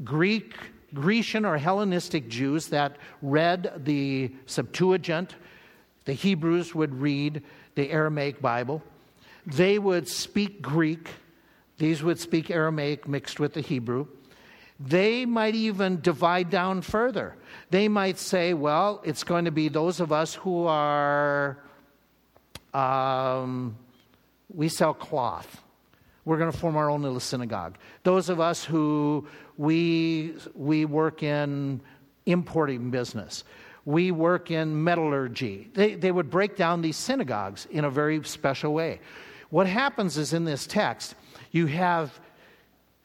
[0.04, 0.56] Greek,
[0.94, 5.36] Grecian, or Hellenistic Jews that read the Septuagint.
[6.06, 7.44] The Hebrews would read
[7.76, 8.82] the Aramaic Bible.
[9.46, 11.10] They would speak Greek.
[11.78, 14.08] These would speak Aramaic mixed with the Hebrew.
[14.80, 17.36] They might even divide down further.
[17.70, 21.58] They might say, well, it's going to be those of us who are,
[22.74, 23.78] um,
[24.54, 25.62] we sell cloth.
[26.24, 27.78] We're going to form our own little synagogue.
[28.04, 31.82] Those of us who we, we work in
[32.26, 33.44] importing business,
[33.84, 35.70] we work in metallurgy.
[35.74, 39.02] They, they would break down these synagogues in a very special way.
[39.50, 41.16] What happens is in this text,
[41.52, 42.18] you have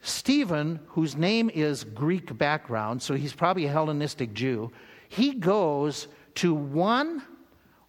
[0.07, 4.71] Stephen, whose name is Greek background, so he's probably a Hellenistic Jew,
[5.09, 7.23] he goes to one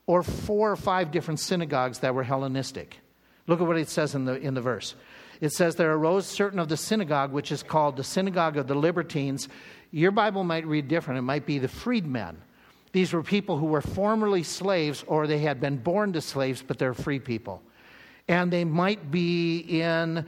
[0.08, 2.99] or four or five different synagogues that were Hellenistic.
[3.47, 4.95] Look at what it says in the, in the verse.
[5.41, 8.75] It says, There arose certain of the synagogue, which is called the synagogue of the
[8.75, 9.49] Libertines.
[9.91, 11.17] Your Bible might read different.
[11.17, 12.41] It might be the freedmen.
[12.93, 16.80] These were people who were formerly slaves or they had been born to slaves, but
[16.80, 17.62] they're free people.
[18.30, 20.25] And they might be in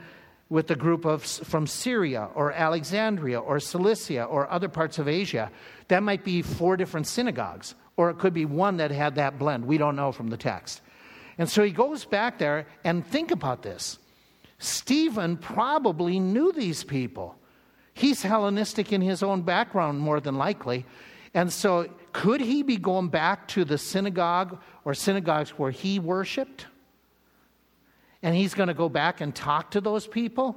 [0.50, 5.50] with the group of from Syria or Alexandria or Cilicia or other parts of Asia.
[5.88, 9.66] That might be four different synagogues, or it could be one that had that blend.
[9.66, 10.80] We don't know from the text.
[11.36, 13.98] And so he goes back there and think about this.
[14.58, 17.36] Stephen probably knew these people.
[17.94, 20.84] He's Hellenistic in his own background, more than likely.
[21.34, 26.66] And so, could he be going back to the synagogue or synagogues where he worshiped?
[28.22, 30.56] And he's going to go back and talk to those people?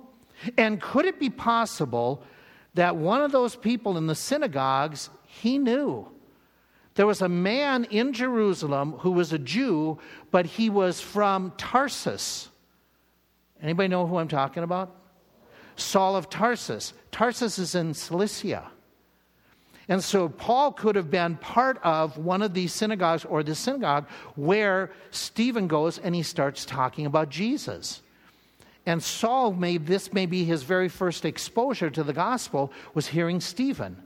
[0.58, 2.24] And could it be possible
[2.74, 6.08] that one of those people in the synagogues he knew?
[6.96, 12.50] There was a man in Jerusalem who was a Jew, but he was from Tarsus.
[13.62, 14.96] Anybody know who I'm talking about?
[15.76, 16.94] Saul of Tarsus.
[17.12, 18.72] Tarsus is in Cilicia.
[19.92, 24.08] And so Paul could have been part of one of these synagogues or the synagogue
[24.38, 28.02] where Stephen goes and he starts talking about Jesus.
[28.86, 33.42] And Saul may this may be his very first exposure to the gospel was hearing
[33.42, 34.02] Stephen.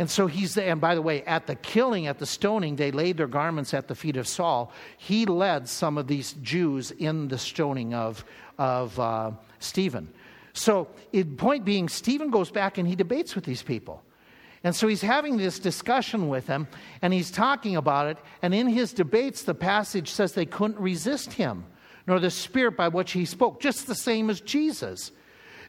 [0.00, 0.72] And so he's there.
[0.72, 3.86] And by the way, at the killing, at the stoning, they laid their garments at
[3.86, 4.72] the feet of Saul.
[4.98, 8.24] He led some of these Jews in the stoning of,
[8.58, 10.12] of uh, Stephen.
[10.54, 14.02] So, it, point being, Stephen goes back and he debates with these people.
[14.64, 16.66] And so he's having this discussion with them,
[17.02, 18.18] and he's talking about it.
[18.40, 21.66] And in his debates, the passage says they couldn't resist him,
[22.06, 25.12] nor the spirit by which he spoke, just the same as Jesus.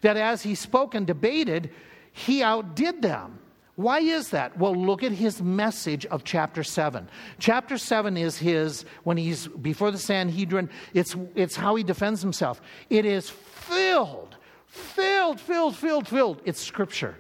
[0.01, 1.71] That as he spoke and debated,
[2.13, 3.39] he outdid them.
[3.75, 4.58] Why is that?
[4.58, 7.10] Well, look at his message of chapter 7.
[7.39, 12.62] Chapter 7 is his, when he's before the Sanhedrin, it's, it's how he defends himself.
[12.89, 16.41] It is filled, filled, filled, filled, filled.
[16.45, 17.17] It's scripture.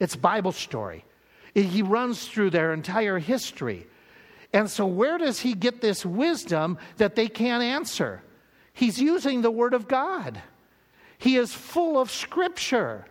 [0.00, 1.04] It's Bible story.
[1.54, 3.86] He runs through their entire history.
[4.52, 8.22] And so, where does he get this wisdom that they can't answer?
[8.72, 10.40] He's using the Word of God.
[11.18, 13.04] He is full of Scripture.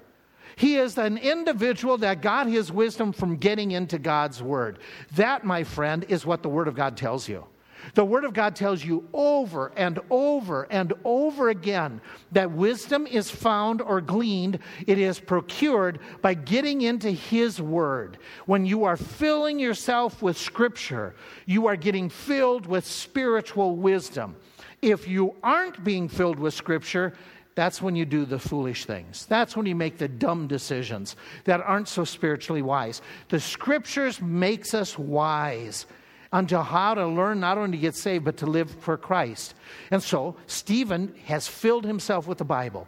[0.56, 4.80] He is an individual that got his wisdom from getting into God's Word.
[5.16, 7.46] That, my friend, is what the Word of God tells you.
[7.94, 13.30] The Word of God tells you over and over and over again that wisdom is
[13.30, 18.18] found or gleaned, it is procured by getting into His Word.
[18.46, 21.16] When you are filling yourself with Scripture,
[21.46, 24.36] you are getting filled with spiritual wisdom.
[24.82, 27.14] If you aren't being filled with Scripture,
[27.60, 29.26] that's when you do the foolish things.
[29.26, 33.02] That's when you make the dumb decisions that aren't so spiritually wise.
[33.28, 35.86] The scriptures makes us wise
[36.32, 39.56] unto how to learn not only to get saved, but to live for Christ.
[39.92, 42.88] And so, Stephen has filled himself with the Bible.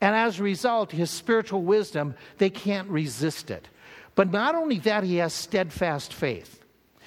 [0.00, 3.68] And as a result, his spiritual wisdom, they can't resist it.
[4.14, 6.62] But not only that, he has steadfast faith.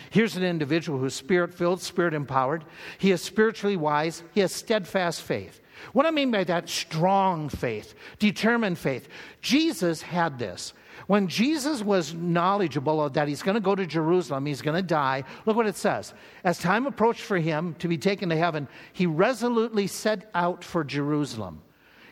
[0.10, 2.66] Here's an individual who's spirit filled, spirit empowered.
[2.98, 4.24] He is spiritually wise.
[4.34, 5.62] He has steadfast faith.
[5.94, 9.08] What I mean by that, strong faith, determined faith.
[9.42, 10.74] Jesus had this.
[11.12, 14.82] When Jesus was knowledgeable of that he's going to go to Jerusalem, he's going to
[14.82, 16.14] die, look what it says.
[16.46, 20.86] As time approached for him to be taken to heaven, he resolutely set out for
[20.86, 21.64] Jerusalem.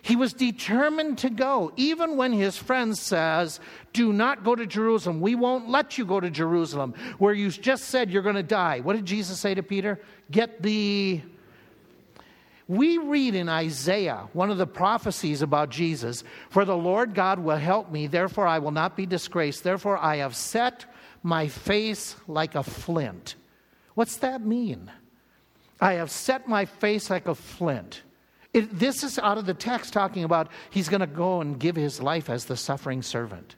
[0.02, 3.62] He was determined to go, even when his friends says,
[3.94, 5.22] "Do not go to Jerusalem.
[5.22, 8.82] We won't let you go to Jerusalem, where you just said you're going to die."
[8.82, 10.02] What did Jesus say to Peter?
[10.30, 11.22] Get the
[12.69, 17.58] we read in Isaiah, one of the prophecies about Jesus, For the Lord God will
[17.58, 20.86] help me, therefore I will not be disgraced, therefore I have set
[21.23, 23.34] my face like a flint.
[23.95, 24.91] What's that mean?
[25.82, 28.03] I have set my face like a flint.
[28.53, 31.75] It, this is out of the text talking about he's going to go and give
[31.75, 33.55] his life as the suffering servant.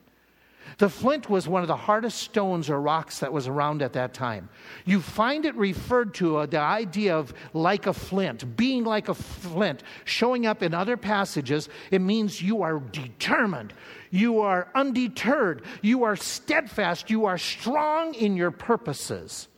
[0.78, 4.14] The flint was one of the hardest stones or rocks that was around at that
[4.14, 4.48] time.
[4.84, 9.14] You find it referred to uh, the idea of like a flint, being like a
[9.14, 11.68] flint, showing up in other passages.
[11.90, 13.72] It means you are determined,
[14.10, 19.48] you are undeterred, you are steadfast, you are strong in your purposes.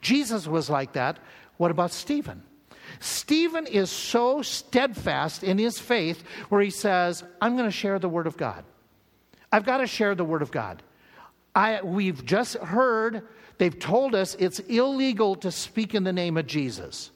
[0.00, 1.18] Jesus was like that.
[1.56, 2.42] What about Stephen?
[3.00, 8.08] Stephen is so steadfast in his faith where he says, I'm going to share the
[8.08, 8.64] word of God.
[9.50, 10.82] I've got to share the Word of God.
[11.54, 13.26] I, we've just heard,
[13.58, 17.10] they've told us it's illegal to speak in the name of Jesus.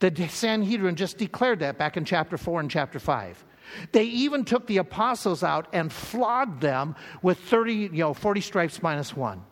[0.00, 3.44] The Sanhedrin just declared that back in chapter 4 and chapter 5.
[3.92, 8.82] They even took the apostles out and flogged them with 30, you know, 40 stripes
[8.82, 9.42] minus one.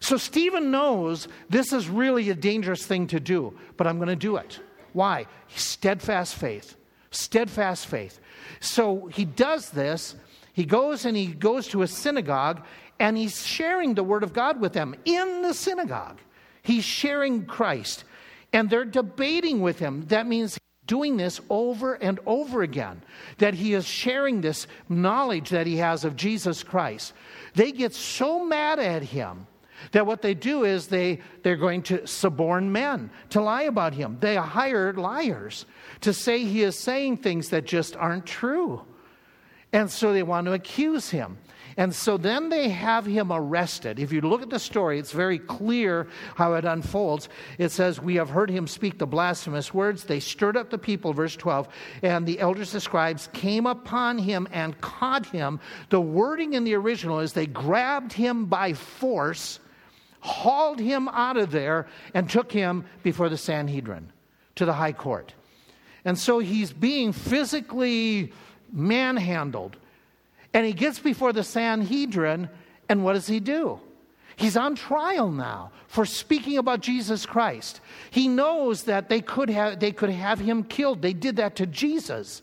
[0.00, 4.16] So Stephen knows this is really a dangerous thing to do, but I'm going to
[4.16, 4.60] do it.
[4.92, 5.26] Why?
[5.48, 6.76] Steadfast faith.
[7.10, 8.20] Steadfast faith.
[8.60, 10.14] So he does this
[10.58, 12.64] he goes and he goes to a synagogue
[12.98, 16.18] and he's sharing the word of God with them in the synagogue.
[16.62, 18.02] He's sharing Christ
[18.52, 20.06] and they're debating with him.
[20.08, 23.04] That means doing this over and over again,
[23.36, 27.12] that he is sharing this knowledge that he has of Jesus Christ.
[27.54, 29.46] They get so mad at him
[29.92, 34.16] that what they do is they, they're going to suborn men to lie about him.
[34.18, 35.66] They hire liars
[36.00, 38.82] to say he is saying things that just aren't true.
[39.72, 41.38] And so they want to accuse him.
[41.78, 44.00] And so then they have him arrested.
[44.00, 47.28] If you look at the story, it's very clear how it unfolds.
[47.56, 50.02] It says, We have heard him speak the blasphemous words.
[50.02, 51.68] They stirred up the people, verse 12,
[52.02, 55.60] and the elders, the scribes, came upon him and caught him.
[55.90, 59.60] The wording in the original is they grabbed him by force,
[60.18, 64.10] hauled him out of there, and took him before the Sanhedrin
[64.56, 65.32] to the high court.
[66.04, 68.32] And so he's being physically
[68.72, 69.76] manhandled
[70.54, 72.48] and he gets before the Sanhedrin,
[72.88, 73.80] and what does he do?
[74.36, 77.80] He's on trial now for speaking about Jesus Christ.
[78.10, 81.02] He knows that they could have, they could have him killed.
[81.02, 82.42] They did that to Jesus.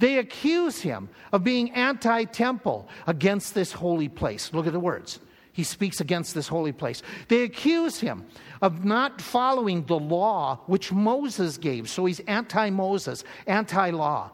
[0.00, 4.52] They accuse him of being anti temple against this holy place.
[4.52, 5.20] Look at the words.
[5.52, 7.02] He speaks against this holy place.
[7.28, 8.26] They accuse him
[8.60, 11.88] of not following the law which Moses gave.
[11.88, 14.32] So he's anti Moses, anti law.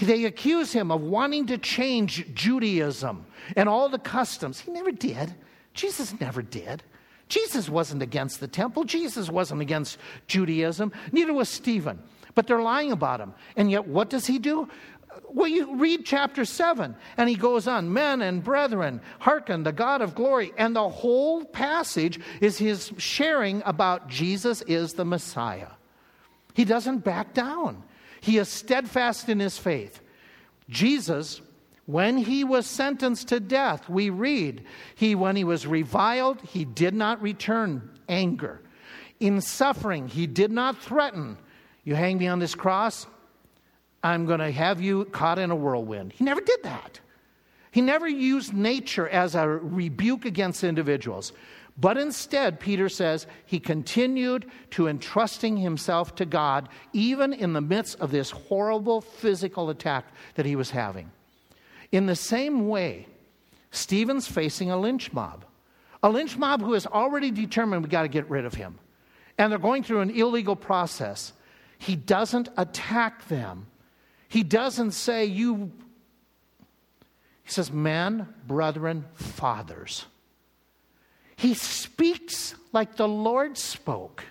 [0.00, 3.26] They accuse him of wanting to change Judaism
[3.56, 4.60] and all the customs.
[4.60, 5.34] He never did.
[5.74, 6.82] Jesus never did.
[7.28, 8.84] Jesus wasn't against the temple.
[8.84, 10.92] Jesus wasn't against Judaism.
[11.12, 12.02] Neither was Stephen.
[12.34, 13.34] But they're lying about him.
[13.56, 14.68] And yet, what does he do?
[15.28, 20.02] Well, you read chapter 7, and he goes on, Men and brethren, hearken, the God
[20.02, 20.52] of glory.
[20.56, 25.70] And the whole passage is his sharing about Jesus is the Messiah.
[26.54, 27.82] He doesn't back down.
[28.20, 30.00] He is steadfast in his faith.
[30.68, 31.40] Jesus,
[31.86, 34.64] when he was sentenced to death, we read,
[34.94, 38.60] he when he was reviled, he did not return anger.
[39.18, 41.36] In suffering, he did not threaten,
[41.84, 43.06] you hang me on this cross,
[44.02, 46.12] I'm going to have you caught in a whirlwind.
[46.12, 47.00] He never did that.
[47.70, 51.32] He never used nature as a rebuke against individuals.
[51.80, 57.98] But instead, Peter says, he continued to entrusting himself to God, even in the midst
[58.00, 60.04] of this horrible physical attack
[60.34, 61.10] that he was having.
[61.90, 63.06] In the same way,
[63.70, 65.46] Stephen's facing a lynch mob.
[66.02, 68.78] A lynch mob who has already determined we got to get rid of him.
[69.38, 71.32] And they're going through an illegal process.
[71.78, 73.68] He doesn't attack them.
[74.28, 75.72] He doesn't say, You.
[77.42, 80.04] He says, Men, brethren, fathers.
[81.40, 84.24] He speaks like the Lord spoke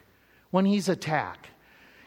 [0.52, 1.48] when he's attacked.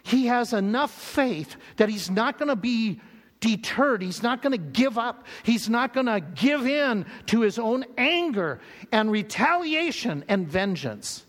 [0.04, 3.00] He has enough faith that he's not going to be
[3.40, 4.00] deterred.
[4.00, 5.26] He's not going to give up.
[5.42, 8.60] He's not going to give in to his own anger
[8.92, 11.24] and retaliation and vengeance.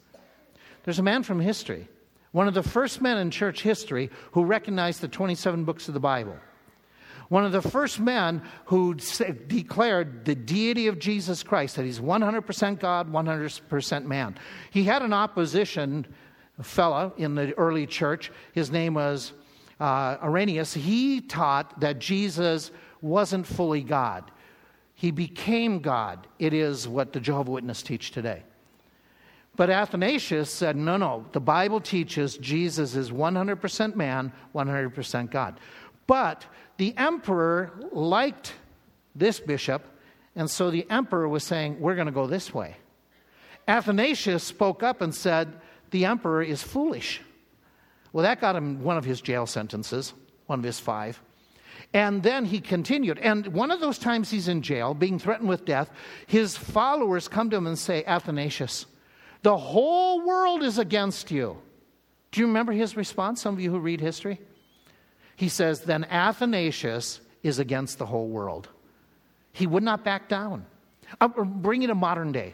[0.83, 1.87] There's a man from history,
[2.31, 5.99] one of the first men in church history who recognized the 27 books of the
[5.99, 6.37] Bible
[7.33, 12.79] one of the first men who declared the deity of Jesus Christ, that he's 100%
[12.79, 14.35] God, 100% man.
[14.69, 16.05] He had an opposition
[16.61, 18.31] fellow in the early church.
[18.51, 19.33] His name was
[19.79, 20.75] uh, Irenaeus.
[20.75, 22.69] He taught that Jesus
[23.01, 24.29] wasn't fully God.
[24.93, 26.27] He became God.
[26.37, 28.43] It is what the Jehovah Witnesses teach today.
[29.55, 35.59] But Athanasius said, no, no, the Bible teaches Jesus is 100% man, 100% God.
[36.07, 36.45] But
[36.77, 38.53] the emperor liked
[39.15, 39.83] this bishop,
[40.35, 42.77] and so the emperor was saying, We're going to go this way.
[43.67, 45.53] Athanasius spoke up and said,
[45.91, 47.21] The emperor is foolish.
[48.11, 50.13] Well, that got him one of his jail sentences,
[50.45, 51.19] one of his five.
[51.93, 53.19] And then he continued.
[53.19, 55.91] And one of those times he's in jail, being threatened with death,
[56.27, 58.85] his followers come to him and say, Athanasius,
[59.43, 61.57] the whole world is against you.
[62.31, 64.39] Do you remember his response, some of you who read history?
[65.43, 68.69] He says, Then Athanasius is against the whole world.
[69.51, 70.65] He would not back down.
[71.19, 72.53] Uh, bring it to modern day.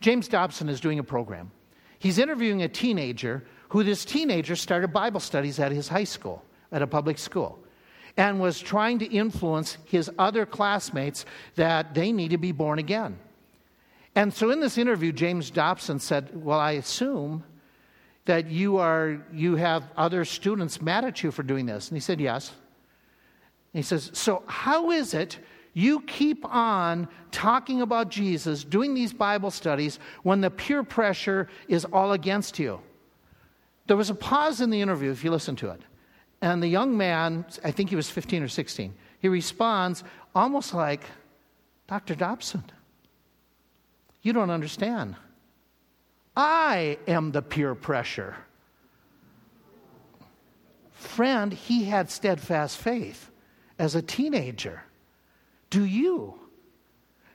[0.00, 1.50] James Dobson is doing a program.
[1.98, 6.80] He's interviewing a teenager who this teenager started Bible studies at his high school, at
[6.80, 7.58] a public school,
[8.16, 11.24] and was trying to influence his other classmates
[11.56, 13.18] that they need to be born again.
[14.14, 17.42] And so in this interview, James Dobson said, Well, I assume
[18.24, 21.88] that you are you have other students mad at you for doing this?
[21.88, 22.50] And he said yes.
[23.72, 25.38] And he says so how is it
[25.74, 31.84] you keep on talking about jesus doing these bible studies when the peer pressure is
[31.86, 32.80] all against you?
[33.86, 35.80] There was a pause in the interview if you listen to it.
[36.40, 40.04] And the young man i think he was 15 or 16 he responds
[40.34, 41.04] almost like
[41.88, 42.64] dr dobson
[44.22, 45.16] you don't understand
[46.36, 48.36] I am the peer pressure.
[50.92, 53.30] Friend, he had steadfast faith
[53.78, 54.82] as a teenager.
[55.68, 56.38] Do you?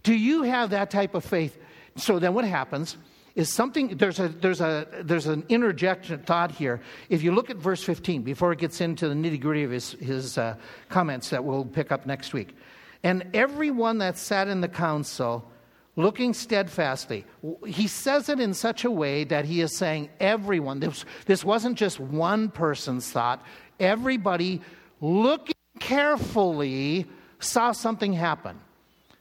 [0.04, 1.58] Do you have that type of faith?
[1.98, 2.98] So then what happens
[3.36, 6.82] is something there's a there's a there's an interjection thought here.
[7.10, 10.38] If you look at verse 15 before it gets into the nitty-gritty of his his
[10.38, 10.56] uh,
[10.90, 12.56] comments that we'll pick up next week.
[13.04, 15.52] And everyone that sat in the council
[15.98, 17.26] looking steadfastly.
[17.66, 21.78] He says it in such a way that he is saying everyone, this, this wasn't
[21.78, 23.44] just one person's thought,
[23.80, 24.62] everybody
[25.02, 27.08] looking carefully
[27.40, 28.60] saw something happen.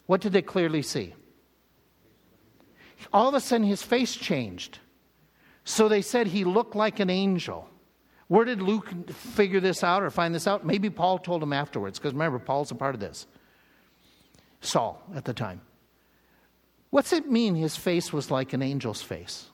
[0.05, 1.15] What did they clearly see?
[3.13, 4.79] All of a sudden, his face changed.
[5.65, 7.69] So they said he looked like an angel.
[8.29, 10.67] Where did Luke figure this out or find this out?
[10.67, 13.27] Maybe Paul told him afterwards, because remember, Paul's a part of this.
[14.61, 15.61] Saul at the time.
[16.91, 19.47] What's it mean his face was like an angel's face?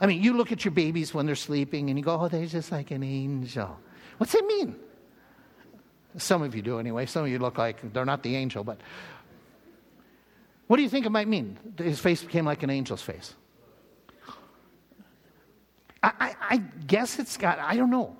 [0.00, 2.46] I mean, you look at your babies when they're sleeping and you go, oh, they're
[2.46, 3.78] just like an angel.
[4.18, 4.76] What's it mean?
[6.16, 7.06] Some of you do anyway.
[7.06, 8.80] Some of you look like they're not the angel, but
[10.66, 11.58] what do you think it might mean?
[11.78, 13.34] His face became like an angel's face.
[16.02, 18.16] I, I, I guess it's got, I don't know.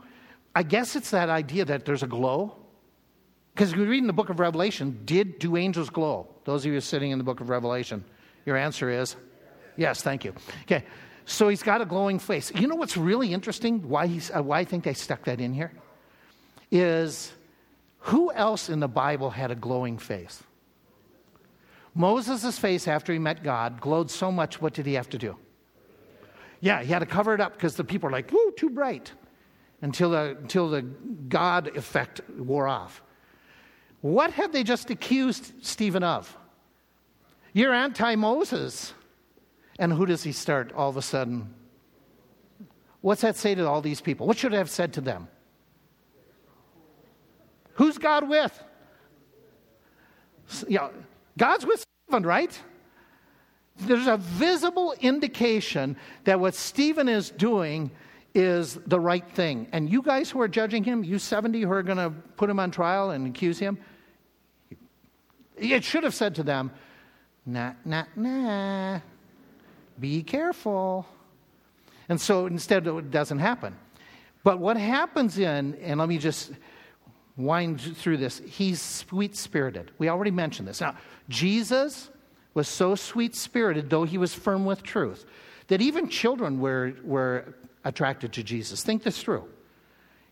[0.54, 2.61] I guess it's that idea that there's a glow
[3.54, 6.28] because we read in the book of Revelation, did do angels glow?
[6.44, 8.04] Those of you sitting in the book of Revelation,
[8.46, 9.16] your answer is
[9.76, 10.34] yes, thank you.
[10.62, 10.84] Okay,
[11.26, 12.52] so he's got a glowing face.
[12.54, 13.88] You know what's really interesting?
[13.88, 15.72] Why, he's, uh, why I think they stuck that in here?
[16.70, 17.32] Is
[17.98, 20.42] who else in the Bible had a glowing face?
[21.94, 25.36] Moses' face after he met God glowed so much, what did he have to do?
[26.60, 29.12] Yeah, he had to cover it up because the people were like, "Ooh, too bright,"
[29.82, 33.02] until the, until the God effect wore off.
[34.02, 36.36] What have they just accused Stephen of?
[37.52, 38.92] You're anti Moses.
[39.78, 41.54] And who does he start all of a sudden?
[43.00, 44.26] What's that say to all these people?
[44.26, 45.28] What should I have said to them?
[47.74, 48.62] Who's God with?
[50.68, 50.90] Yeah,
[51.38, 52.60] God's with Stephen, right?
[53.78, 57.90] There's a visible indication that what Stephen is doing
[58.34, 59.68] is the right thing.
[59.72, 62.60] And you guys who are judging him, you 70 who are going to put him
[62.60, 63.78] on trial and accuse him,
[65.62, 66.70] it should have said to them,
[67.46, 69.00] nah, nah, nah,
[69.98, 71.06] be careful.
[72.08, 73.76] And so instead, it doesn't happen.
[74.44, 76.52] But what happens in, and let me just
[77.36, 79.92] wind through this, he's sweet spirited.
[79.98, 80.80] We already mentioned this.
[80.80, 80.96] Now,
[81.28, 82.10] Jesus
[82.54, 85.24] was so sweet spirited, though he was firm with truth,
[85.68, 87.54] that even children were, were
[87.84, 88.82] attracted to Jesus.
[88.82, 89.48] Think this through.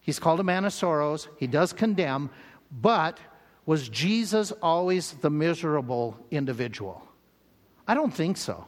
[0.01, 2.31] He's called a man of sorrows, he does condemn,
[2.71, 3.19] but
[3.71, 7.07] was Jesus always the miserable individual?
[7.87, 8.67] I don't think so,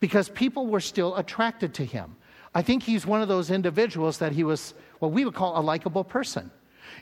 [0.00, 2.16] because people were still attracted to him.
[2.52, 5.62] I think he's one of those individuals that he was what we would call a
[5.62, 6.50] likable person.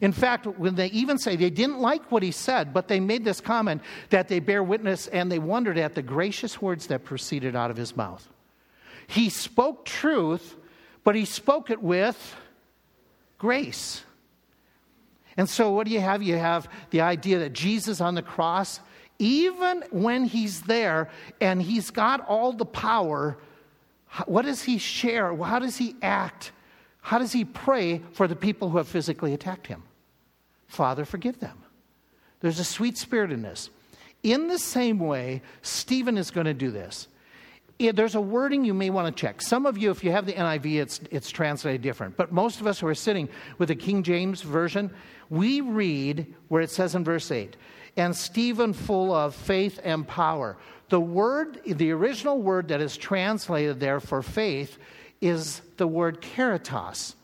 [0.02, 3.24] In fact, when they even say they didn't like what he said, but they made
[3.24, 3.80] this comment
[4.10, 7.76] that they bear witness and they wondered at the gracious words that proceeded out of
[7.78, 8.28] his mouth.
[9.06, 10.56] He spoke truth,
[11.04, 12.36] but he spoke it with
[13.38, 14.04] grace.
[15.40, 16.22] And so, what do you have?
[16.22, 18.78] You have the idea that Jesus on the cross,
[19.18, 21.08] even when he's there
[21.40, 23.38] and he's got all the power,
[24.26, 25.34] what does he share?
[25.34, 26.52] How does he act?
[27.00, 29.82] How does he pray for the people who have physically attacked him?
[30.66, 31.56] Father, forgive them.
[32.40, 33.70] There's a sweet spirit in this.
[34.22, 37.08] In the same way, Stephen is going to do this.
[37.80, 39.40] There's a wording you may want to check.
[39.40, 42.14] Some of you, if you have the NIV, it's, it's translated different.
[42.14, 44.90] But most of us who are sitting with the King James Version,
[45.30, 47.56] we read where it says in verse 8,
[47.96, 50.58] and Stephen full of faith and power.
[50.90, 54.76] The word, the original word that is translated there for faith
[55.22, 57.14] is the word caritas.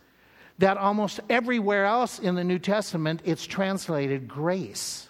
[0.59, 5.09] That almost everywhere else in the New Testament, it's translated grace.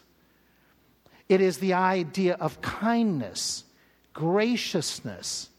[1.28, 3.64] It is the idea of kindness,
[4.16, 5.50] graciousness.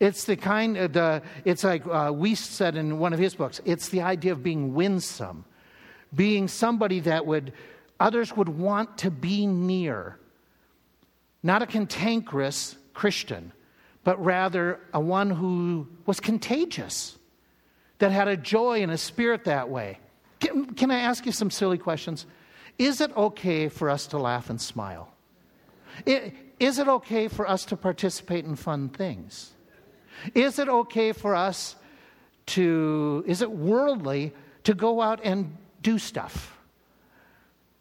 [0.00, 3.60] It's the kind of the, it's like uh, Wuest said in one of his books,
[3.64, 5.44] it's the idea of being winsome
[6.14, 7.52] being somebody that would
[7.98, 10.18] others would want to be near.
[11.42, 13.52] Not a cantankerous Christian,
[14.04, 17.16] but rather a one who was contagious,
[17.98, 19.98] that had a joy and a spirit that way.
[20.40, 22.26] Can, can I ask you some silly questions?
[22.78, 25.12] Is it okay for us to laugh and smile?
[26.62, 29.50] Is it okay for us to participate in fun things?
[30.32, 31.74] Is it okay for us
[32.54, 34.32] to, is it worldly
[34.62, 36.56] to go out and do stuff,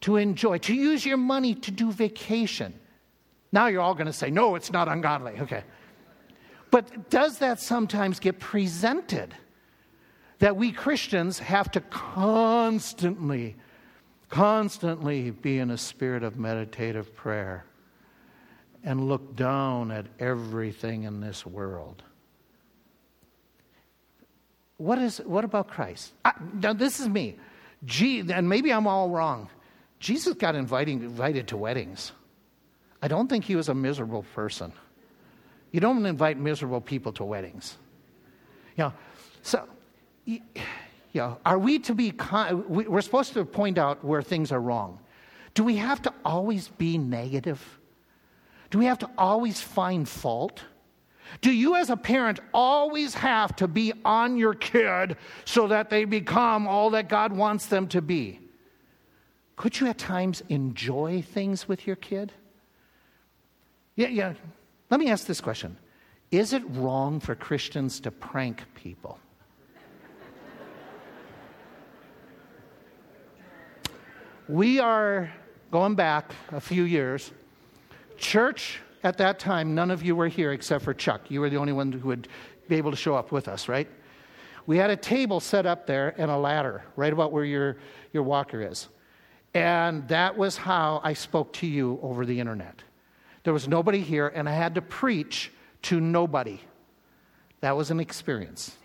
[0.02, 2.74] to enjoy, to use your money to do vacation.
[3.52, 5.34] Now you're all going to say, no, it's not ungodly.
[5.42, 5.64] Okay.
[6.72, 9.36] But does that sometimes get presented
[10.40, 13.58] that we Christians have to constantly,
[14.30, 17.64] constantly be in a spirit of meditative prayer
[18.84, 22.04] and look down at everything in this world.
[24.78, 26.14] What, is, what about Christ?
[26.26, 27.38] I, now, this is me.
[27.86, 29.50] Gee, and maybe I'm all wrong.
[30.00, 32.12] Jesus got inviting, invited to weddings.
[33.02, 34.74] I don't think he was a miserable person.
[35.72, 37.78] You don't invite miserable people to weddings.
[38.78, 38.94] You know,
[39.44, 39.68] so,
[40.26, 40.42] you
[41.14, 42.14] know, are we to be,
[42.68, 45.00] we're supposed to point out where things are wrong.
[45.54, 47.80] Do we have to always be negative?
[48.72, 50.62] Do we have to always find fault?
[51.42, 56.06] Do you, as a parent, always have to be on your kid so that they
[56.06, 58.40] become all that God wants them to be?
[59.56, 62.34] Could you at times enjoy things with your kid?
[63.96, 64.34] Yeah, yeah.
[64.90, 65.78] Let me ask this question
[66.32, 69.20] Is it wrong for Christians to prank people?
[74.50, 75.32] we are
[75.72, 77.32] going back a few years.
[78.22, 81.30] Church at that time, none of you were here except for Chuck.
[81.30, 82.28] You were the only one who would
[82.70, 83.88] be able to show up with us, right?
[84.68, 87.78] We had a table set up there and a ladder right about where your,
[88.14, 88.88] your walker is.
[89.56, 92.84] And that was how I spoke to you over the internet.
[93.44, 95.52] There was nobody here, and I had to preach
[95.84, 96.62] to nobody.
[97.62, 98.78] That was an experience.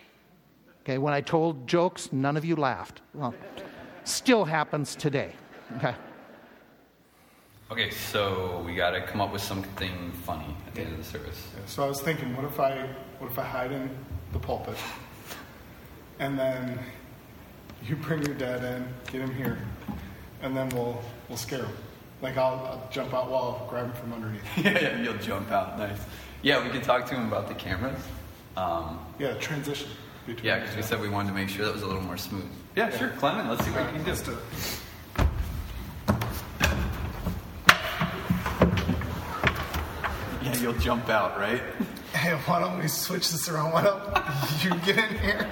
[0.81, 3.03] Okay, when I told jokes, none of you laughed.
[3.13, 3.35] Well,
[4.05, 5.33] still happens today.
[5.77, 5.95] Okay.
[7.69, 11.05] Okay, so we got to come up with something funny at the end of the
[11.05, 11.49] service.
[11.53, 12.89] Yeah, so I was thinking, what if I,
[13.19, 13.91] what if I hide in
[14.33, 14.77] the pulpit,
[16.21, 16.79] and then
[17.83, 19.59] you bring your dad in, get him here,
[20.43, 21.77] and then we'll we'll scare him.
[22.23, 24.45] Like I'll, I'll jump out while I'll grab him from underneath.
[24.65, 25.77] yeah, yeah, you'll jump out.
[25.77, 25.99] Nice.
[26.43, 28.01] Yeah, we can talk to him about the cameras.
[28.57, 29.89] Um, yeah, transition.
[30.25, 32.17] Between yeah, because we said we wanted to make sure that was a little more
[32.17, 32.49] smooth.
[32.77, 32.99] Yeah, yeah.
[32.99, 33.49] sure, Clement.
[33.51, 34.37] Let's see what you can do.
[40.67, 41.63] You'll jump out, right?
[42.17, 43.73] Hey, why don't we switch this around?
[43.73, 45.47] Why don't you get in here?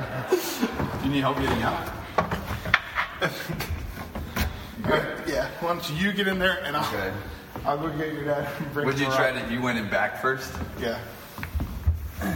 [1.05, 1.87] you need help getting out?
[5.29, 7.13] yeah, why don't you get in there and I'll, okay.
[7.67, 8.49] I'll go get your dad.
[8.75, 9.53] Would you try to?
[9.53, 10.55] You went in back first.
[10.81, 10.99] Yeah.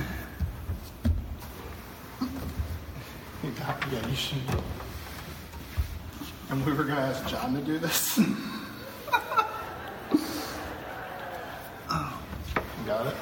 [3.91, 4.39] Yeah, you should.
[6.51, 8.21] And we were gonna ask John to do this.
[12.89, 13.15] got it.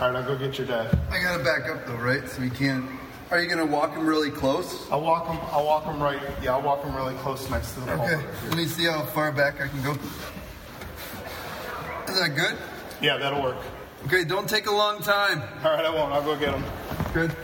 [0.00, 0.98] All right, I'll go get your dad.
[1.10, 2.26] I gotta back up though, right?
[2.26, 2.86] So we can't.
[3.30, 4.90] Are you gonna walk him really close?
[4.90, 5.38] I'll walk him.
[5.52, 6.18] I'll walk him right.
[6.42, 8.14] Yeah, I'll walk him really close next to the Okay.
[8.14, 8.26] Pulpit.
[8.48, 9.92] Let me see how far back I can go.
[12.08, 12.56] Is that good?
[13.02, 13.58] Yeah, that'll work.
[14.06, 15.42] Okay, don't take a long time.
[15.62, 16.14] All right, I won't.
[16.14, 16.64] I'll go get him.
[17.12, 17.36] Good.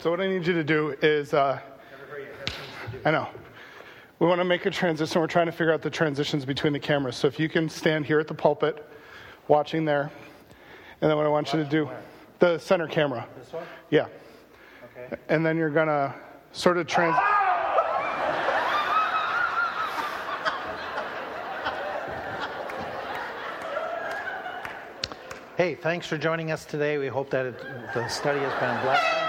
[0.00, 1.60] So what I need you to do is, uh,
[3.04, 3.28] I know.
[4.20, 5.18] We want to make a transition.
[5.18, 7.16] We're trying to figure out the transitions between the cameras.
[7.16, 8.86] So if you can stand here at the pulpit,
[9.48, 10.12] watching there,
[11.00, 11.88] and then what I want you to do,
[12.38, 13.26] the center camera.
[13.38, 13.64] This one?
[13.88, 14.08] Yeah.
[14.94, 15.16] Okay.
[15.30, 16.14] And then you're gonna
[16.52, 17.16] sort of trans.
[25.56, 26.98] Hey, thanks for joining us today.
[26.98, 27.58] We hope that it,
[27.94, 29.19] the study has been blessed.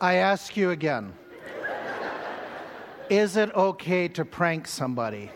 [0.00, 1.12] I ask you again
[3.10, 5.30] Is it okay to prank somebody?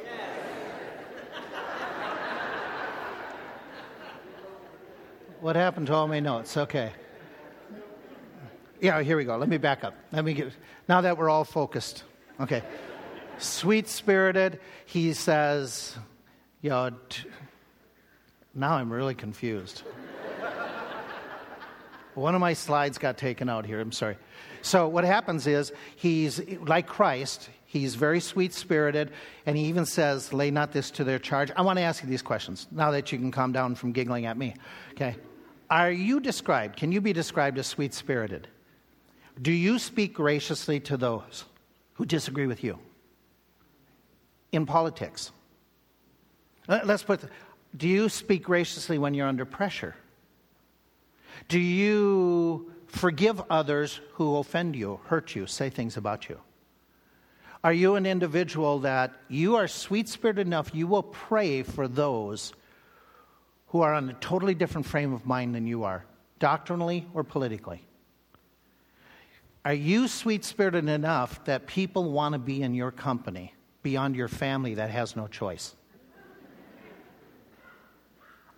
[5.40, 6.56] What happened to all my notes?
[6.56, 6.92] Okay.
[8.80, 9.36] Yeah, here we go.
[9.36, 9.94] Let me back up.
[10.10, 10.52] Let me get
[10.88, 12.04] now that we're all focused.
[12.40, 12.62] Okay.
[13.36, 15.96] Sweet spirited, he says,
[16.62, 17.28] you know, t-
[18.54, 19.82] now I'm really confused.
[22.14, 23.80] One of my slides got taken out here.
[23.80, 24.16] I'm sorry.
[24.62, 27.50] So what happens is he's like Christ.
[27.66, 29.10] He's very sweet spirited,
[29.46, 32.08] and he even says, "Lay not this to their charge." I want to ask you
[32.08, 34.54] these questions now that you can calm down from giggling at me.
[34.92, 35.16] Okay,
[35.68, 36.76] are you described?
[36.76, 38.46] Can you be described as sweet spirited?
[39.42, 41.46] Do you speak graciously to those
[41.94, 42.78] who disagree with you?
[44.52, 45.32] In politics,
[46.68, 47.22] let's put.
[47.76, 49.96] Do you speak graciously when you're under pressure?
[51.48, 56.40] Do you forgive others who offend you, hurt you, say things about you?
[57.62, 62.52] Are you an individual that you are sweet spirited enough, you will pray for those
[63.68, 66.04] who are on a totally different frame of mind than you are,
[66.38, 67.84] doctrinally or politically?
[69.64, 74.28] Are you sweet spirited enough that people want to be in your company beyond your
[74.28, 75.74] family that has no choice?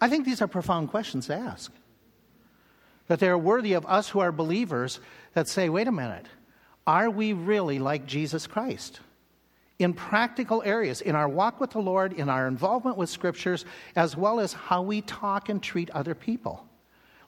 [0.00, 1.72] I think these are profound questions to ask.
[3.08, 5.00] That they are worthy of us who are believers
[5.34, 6.26] that say, wait a minute,
[6.86, 9.00] are we really like Jesus Christ?
[9.78, 14.16] In practical areas, in our walk with the Lord, in our involvement with scriptures, as
[14.16, 16.66] well as how we talk and treat other people.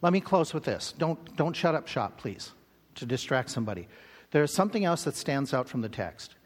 [0.00, 0.94] Let me close with this.
[0.96, 2.52] Don't, don't shut up shop, please,
[2.94, 3.88] to distract somebody.
[4.30, 6.36] There's something else that stands out from the text.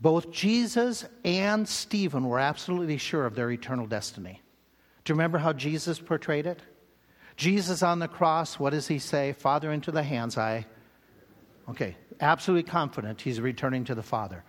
[0.00, 4.40] Both Jesus and Stephen were absolutely sure of their eternal destiny.
[5.04, 6.60] Do you remember how Jesus portrayed it?
[7.40, 9.32] Jesus on the cross, what does he say?
[9.32, 10.66] Father, into the hands I.
[11.70, 14.44] Okay, absolutely confident he's returning to the Father.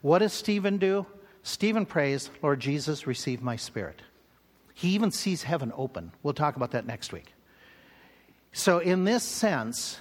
[0.00, 1.04] What does Stephen do?
[1.42, 4.00] Stephen prays, Lord Jesus, receive my spirit.
[4.72, 6.12] He even sees heaven open.
[6.22, 7.34] We'll talk about that next week.
[8.52, 10.00] So, in this sense,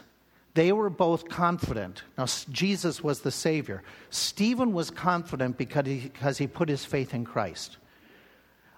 [0.53, 2.03] they were both confident.
[2.17, 3.83] Now, Jesus was the Savior.
[4.11, 7.75] Stephen was confident because he, because he put his faith in Christ.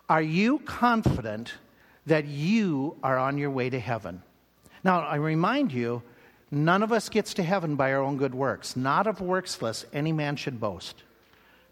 [0.10, 1.54] Are you confident
[2.06, 4.22] that you are on your way to heaven?
[4.84, 6.02] Now, I remind you,
[6.50, 8.76] none of us gets to heaven by our own good works.
[8.76, 11.04] Not of worksless, any man should boast.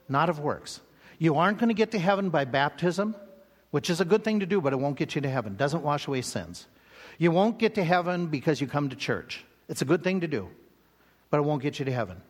[0.07, 0.81] Not of works.
[1.17, 3.15] You aren't going to get to heaven by baptism,
[3.71, 5.55] which is a good thing to do, but it won't get you to heaven.
[5.55, 6.67] Doesn't wash away sins.
[7.17, 9.43] You won't get to heaven because you come to church.
[9.67, 10.49] It's a good thing to do,
[11.29, 12.21] but it won't get you to heaven.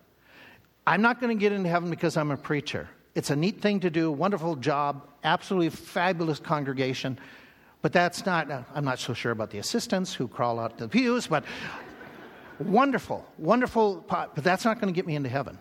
[0.88, 2.90] I'm not going to get into heaven because I'm a preacher.
[3.14, 7.20] It's a neat thing to do, wonderful job, absolutely fabulous congregation,
[7.82, 10.88] but that's not, uh, I'm not so sure about the assistants who crawl out the
[10.88, 11.46] pews, but
[12.60, 15.58] wonderful, wonderful, but that's not going to get me into heaven.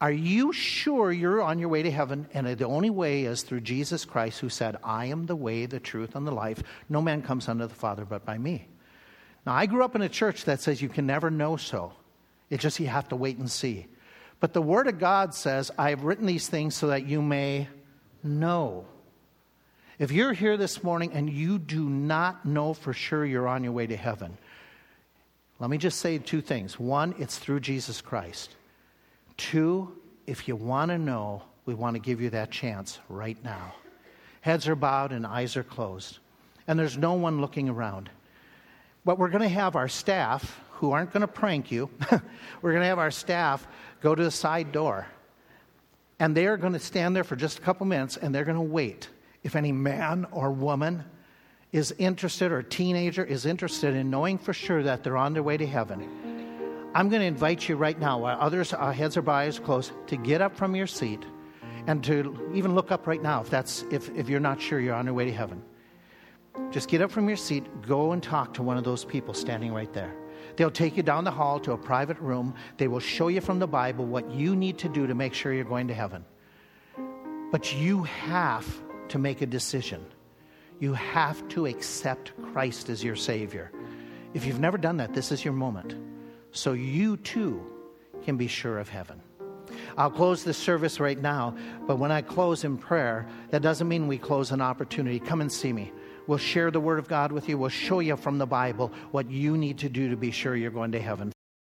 [0.00, 2.28] Are you sure you're on your way to heaven?
[2.34, 5.80] And the only way is through Jesus Christ, who said, I am the way, the
[5.80, 6.62] truth, and the life.
[6.88, 8.68] No man comes unto the Father but by me.
[9.46, 11.92] Now, I grew up in a church that says you can never know so.
[12.50, 13.86] It's just you have to wait and see.
[14.40, 17.68] But the Word of God says, I have written these things so that you may
[18.22, 18.84] know.
[19.98, 23.72] If you're here this morning and you do not know for sure you're on your
[23.72, 24.36] way to heaven,
[25.60, 26.80] let me just say two things.
[26.80, 28.56] One, it's through Jesus Christ.
[29.36, 33.74] Two, if you want to know, we want to give you that chance right now.
[34.40, 36.18] Heads are bowed and eyes are closed,
[36.66, 38.10] and there's no one looking around.
[39.04, 41.88] But we're going to have our staff, who aren't going to prank you,
[42.62, 43.66] we're going to have our staff
[44.00, 45.06] go to the side door.
[46.18, 48.56] And they are going to stand there for just a couple minutes and they're going
[48.56, 49.08] to wait.
[49.44, 51.04] If any man or woman
[51.70, 55.42] is interested or a teenager is interested in knowing for sure that they're on their
[55.42, 56.08] way to heaven,
[56.94, 60.16] I'm going to invite you right now, while others' uh, heads are eyes closed, to
[60.16, 61.24] get up from your seat
[61.86, 64.94] and to even look up right now if, that's, if, if you're not sure you're
[64.94, 65.62] on your way to heaven.
[66.70, 69.72] Just get up from your seat, go and talk to one of those people standing
[69.72, 70.14] right there.
[70.56, 72.54] They'll take you down the hall to a private room.
[72.76, 75.52] They will show you from the Bible what you need to do to make sure
[75.52, 76.24] you're going to heaven.
[77.50, 78.64] But you have
[79.14, 80.04] to make a decision.
[80.80, 83.70] You have to accept Christ as your Savior.
[84.34, 85.94] If you've never done that, this is your moment.
[86.50, 87.64] So you too
[88.24, 89.22] can be sure of heaven.
[89.96, 91.56] I'll close this service right now,
[91.86, 95.20] but when I close in prayer, that doesn't mean we close an opportunity.
[95.20, 95.92] Come and see me.
[96.26, 97.56] We'll share the Word of God with you.
[97.56, 100.72] We'll show you from the Bible what you need to do to be sure you're
[100.72, 101.30] going to heaven.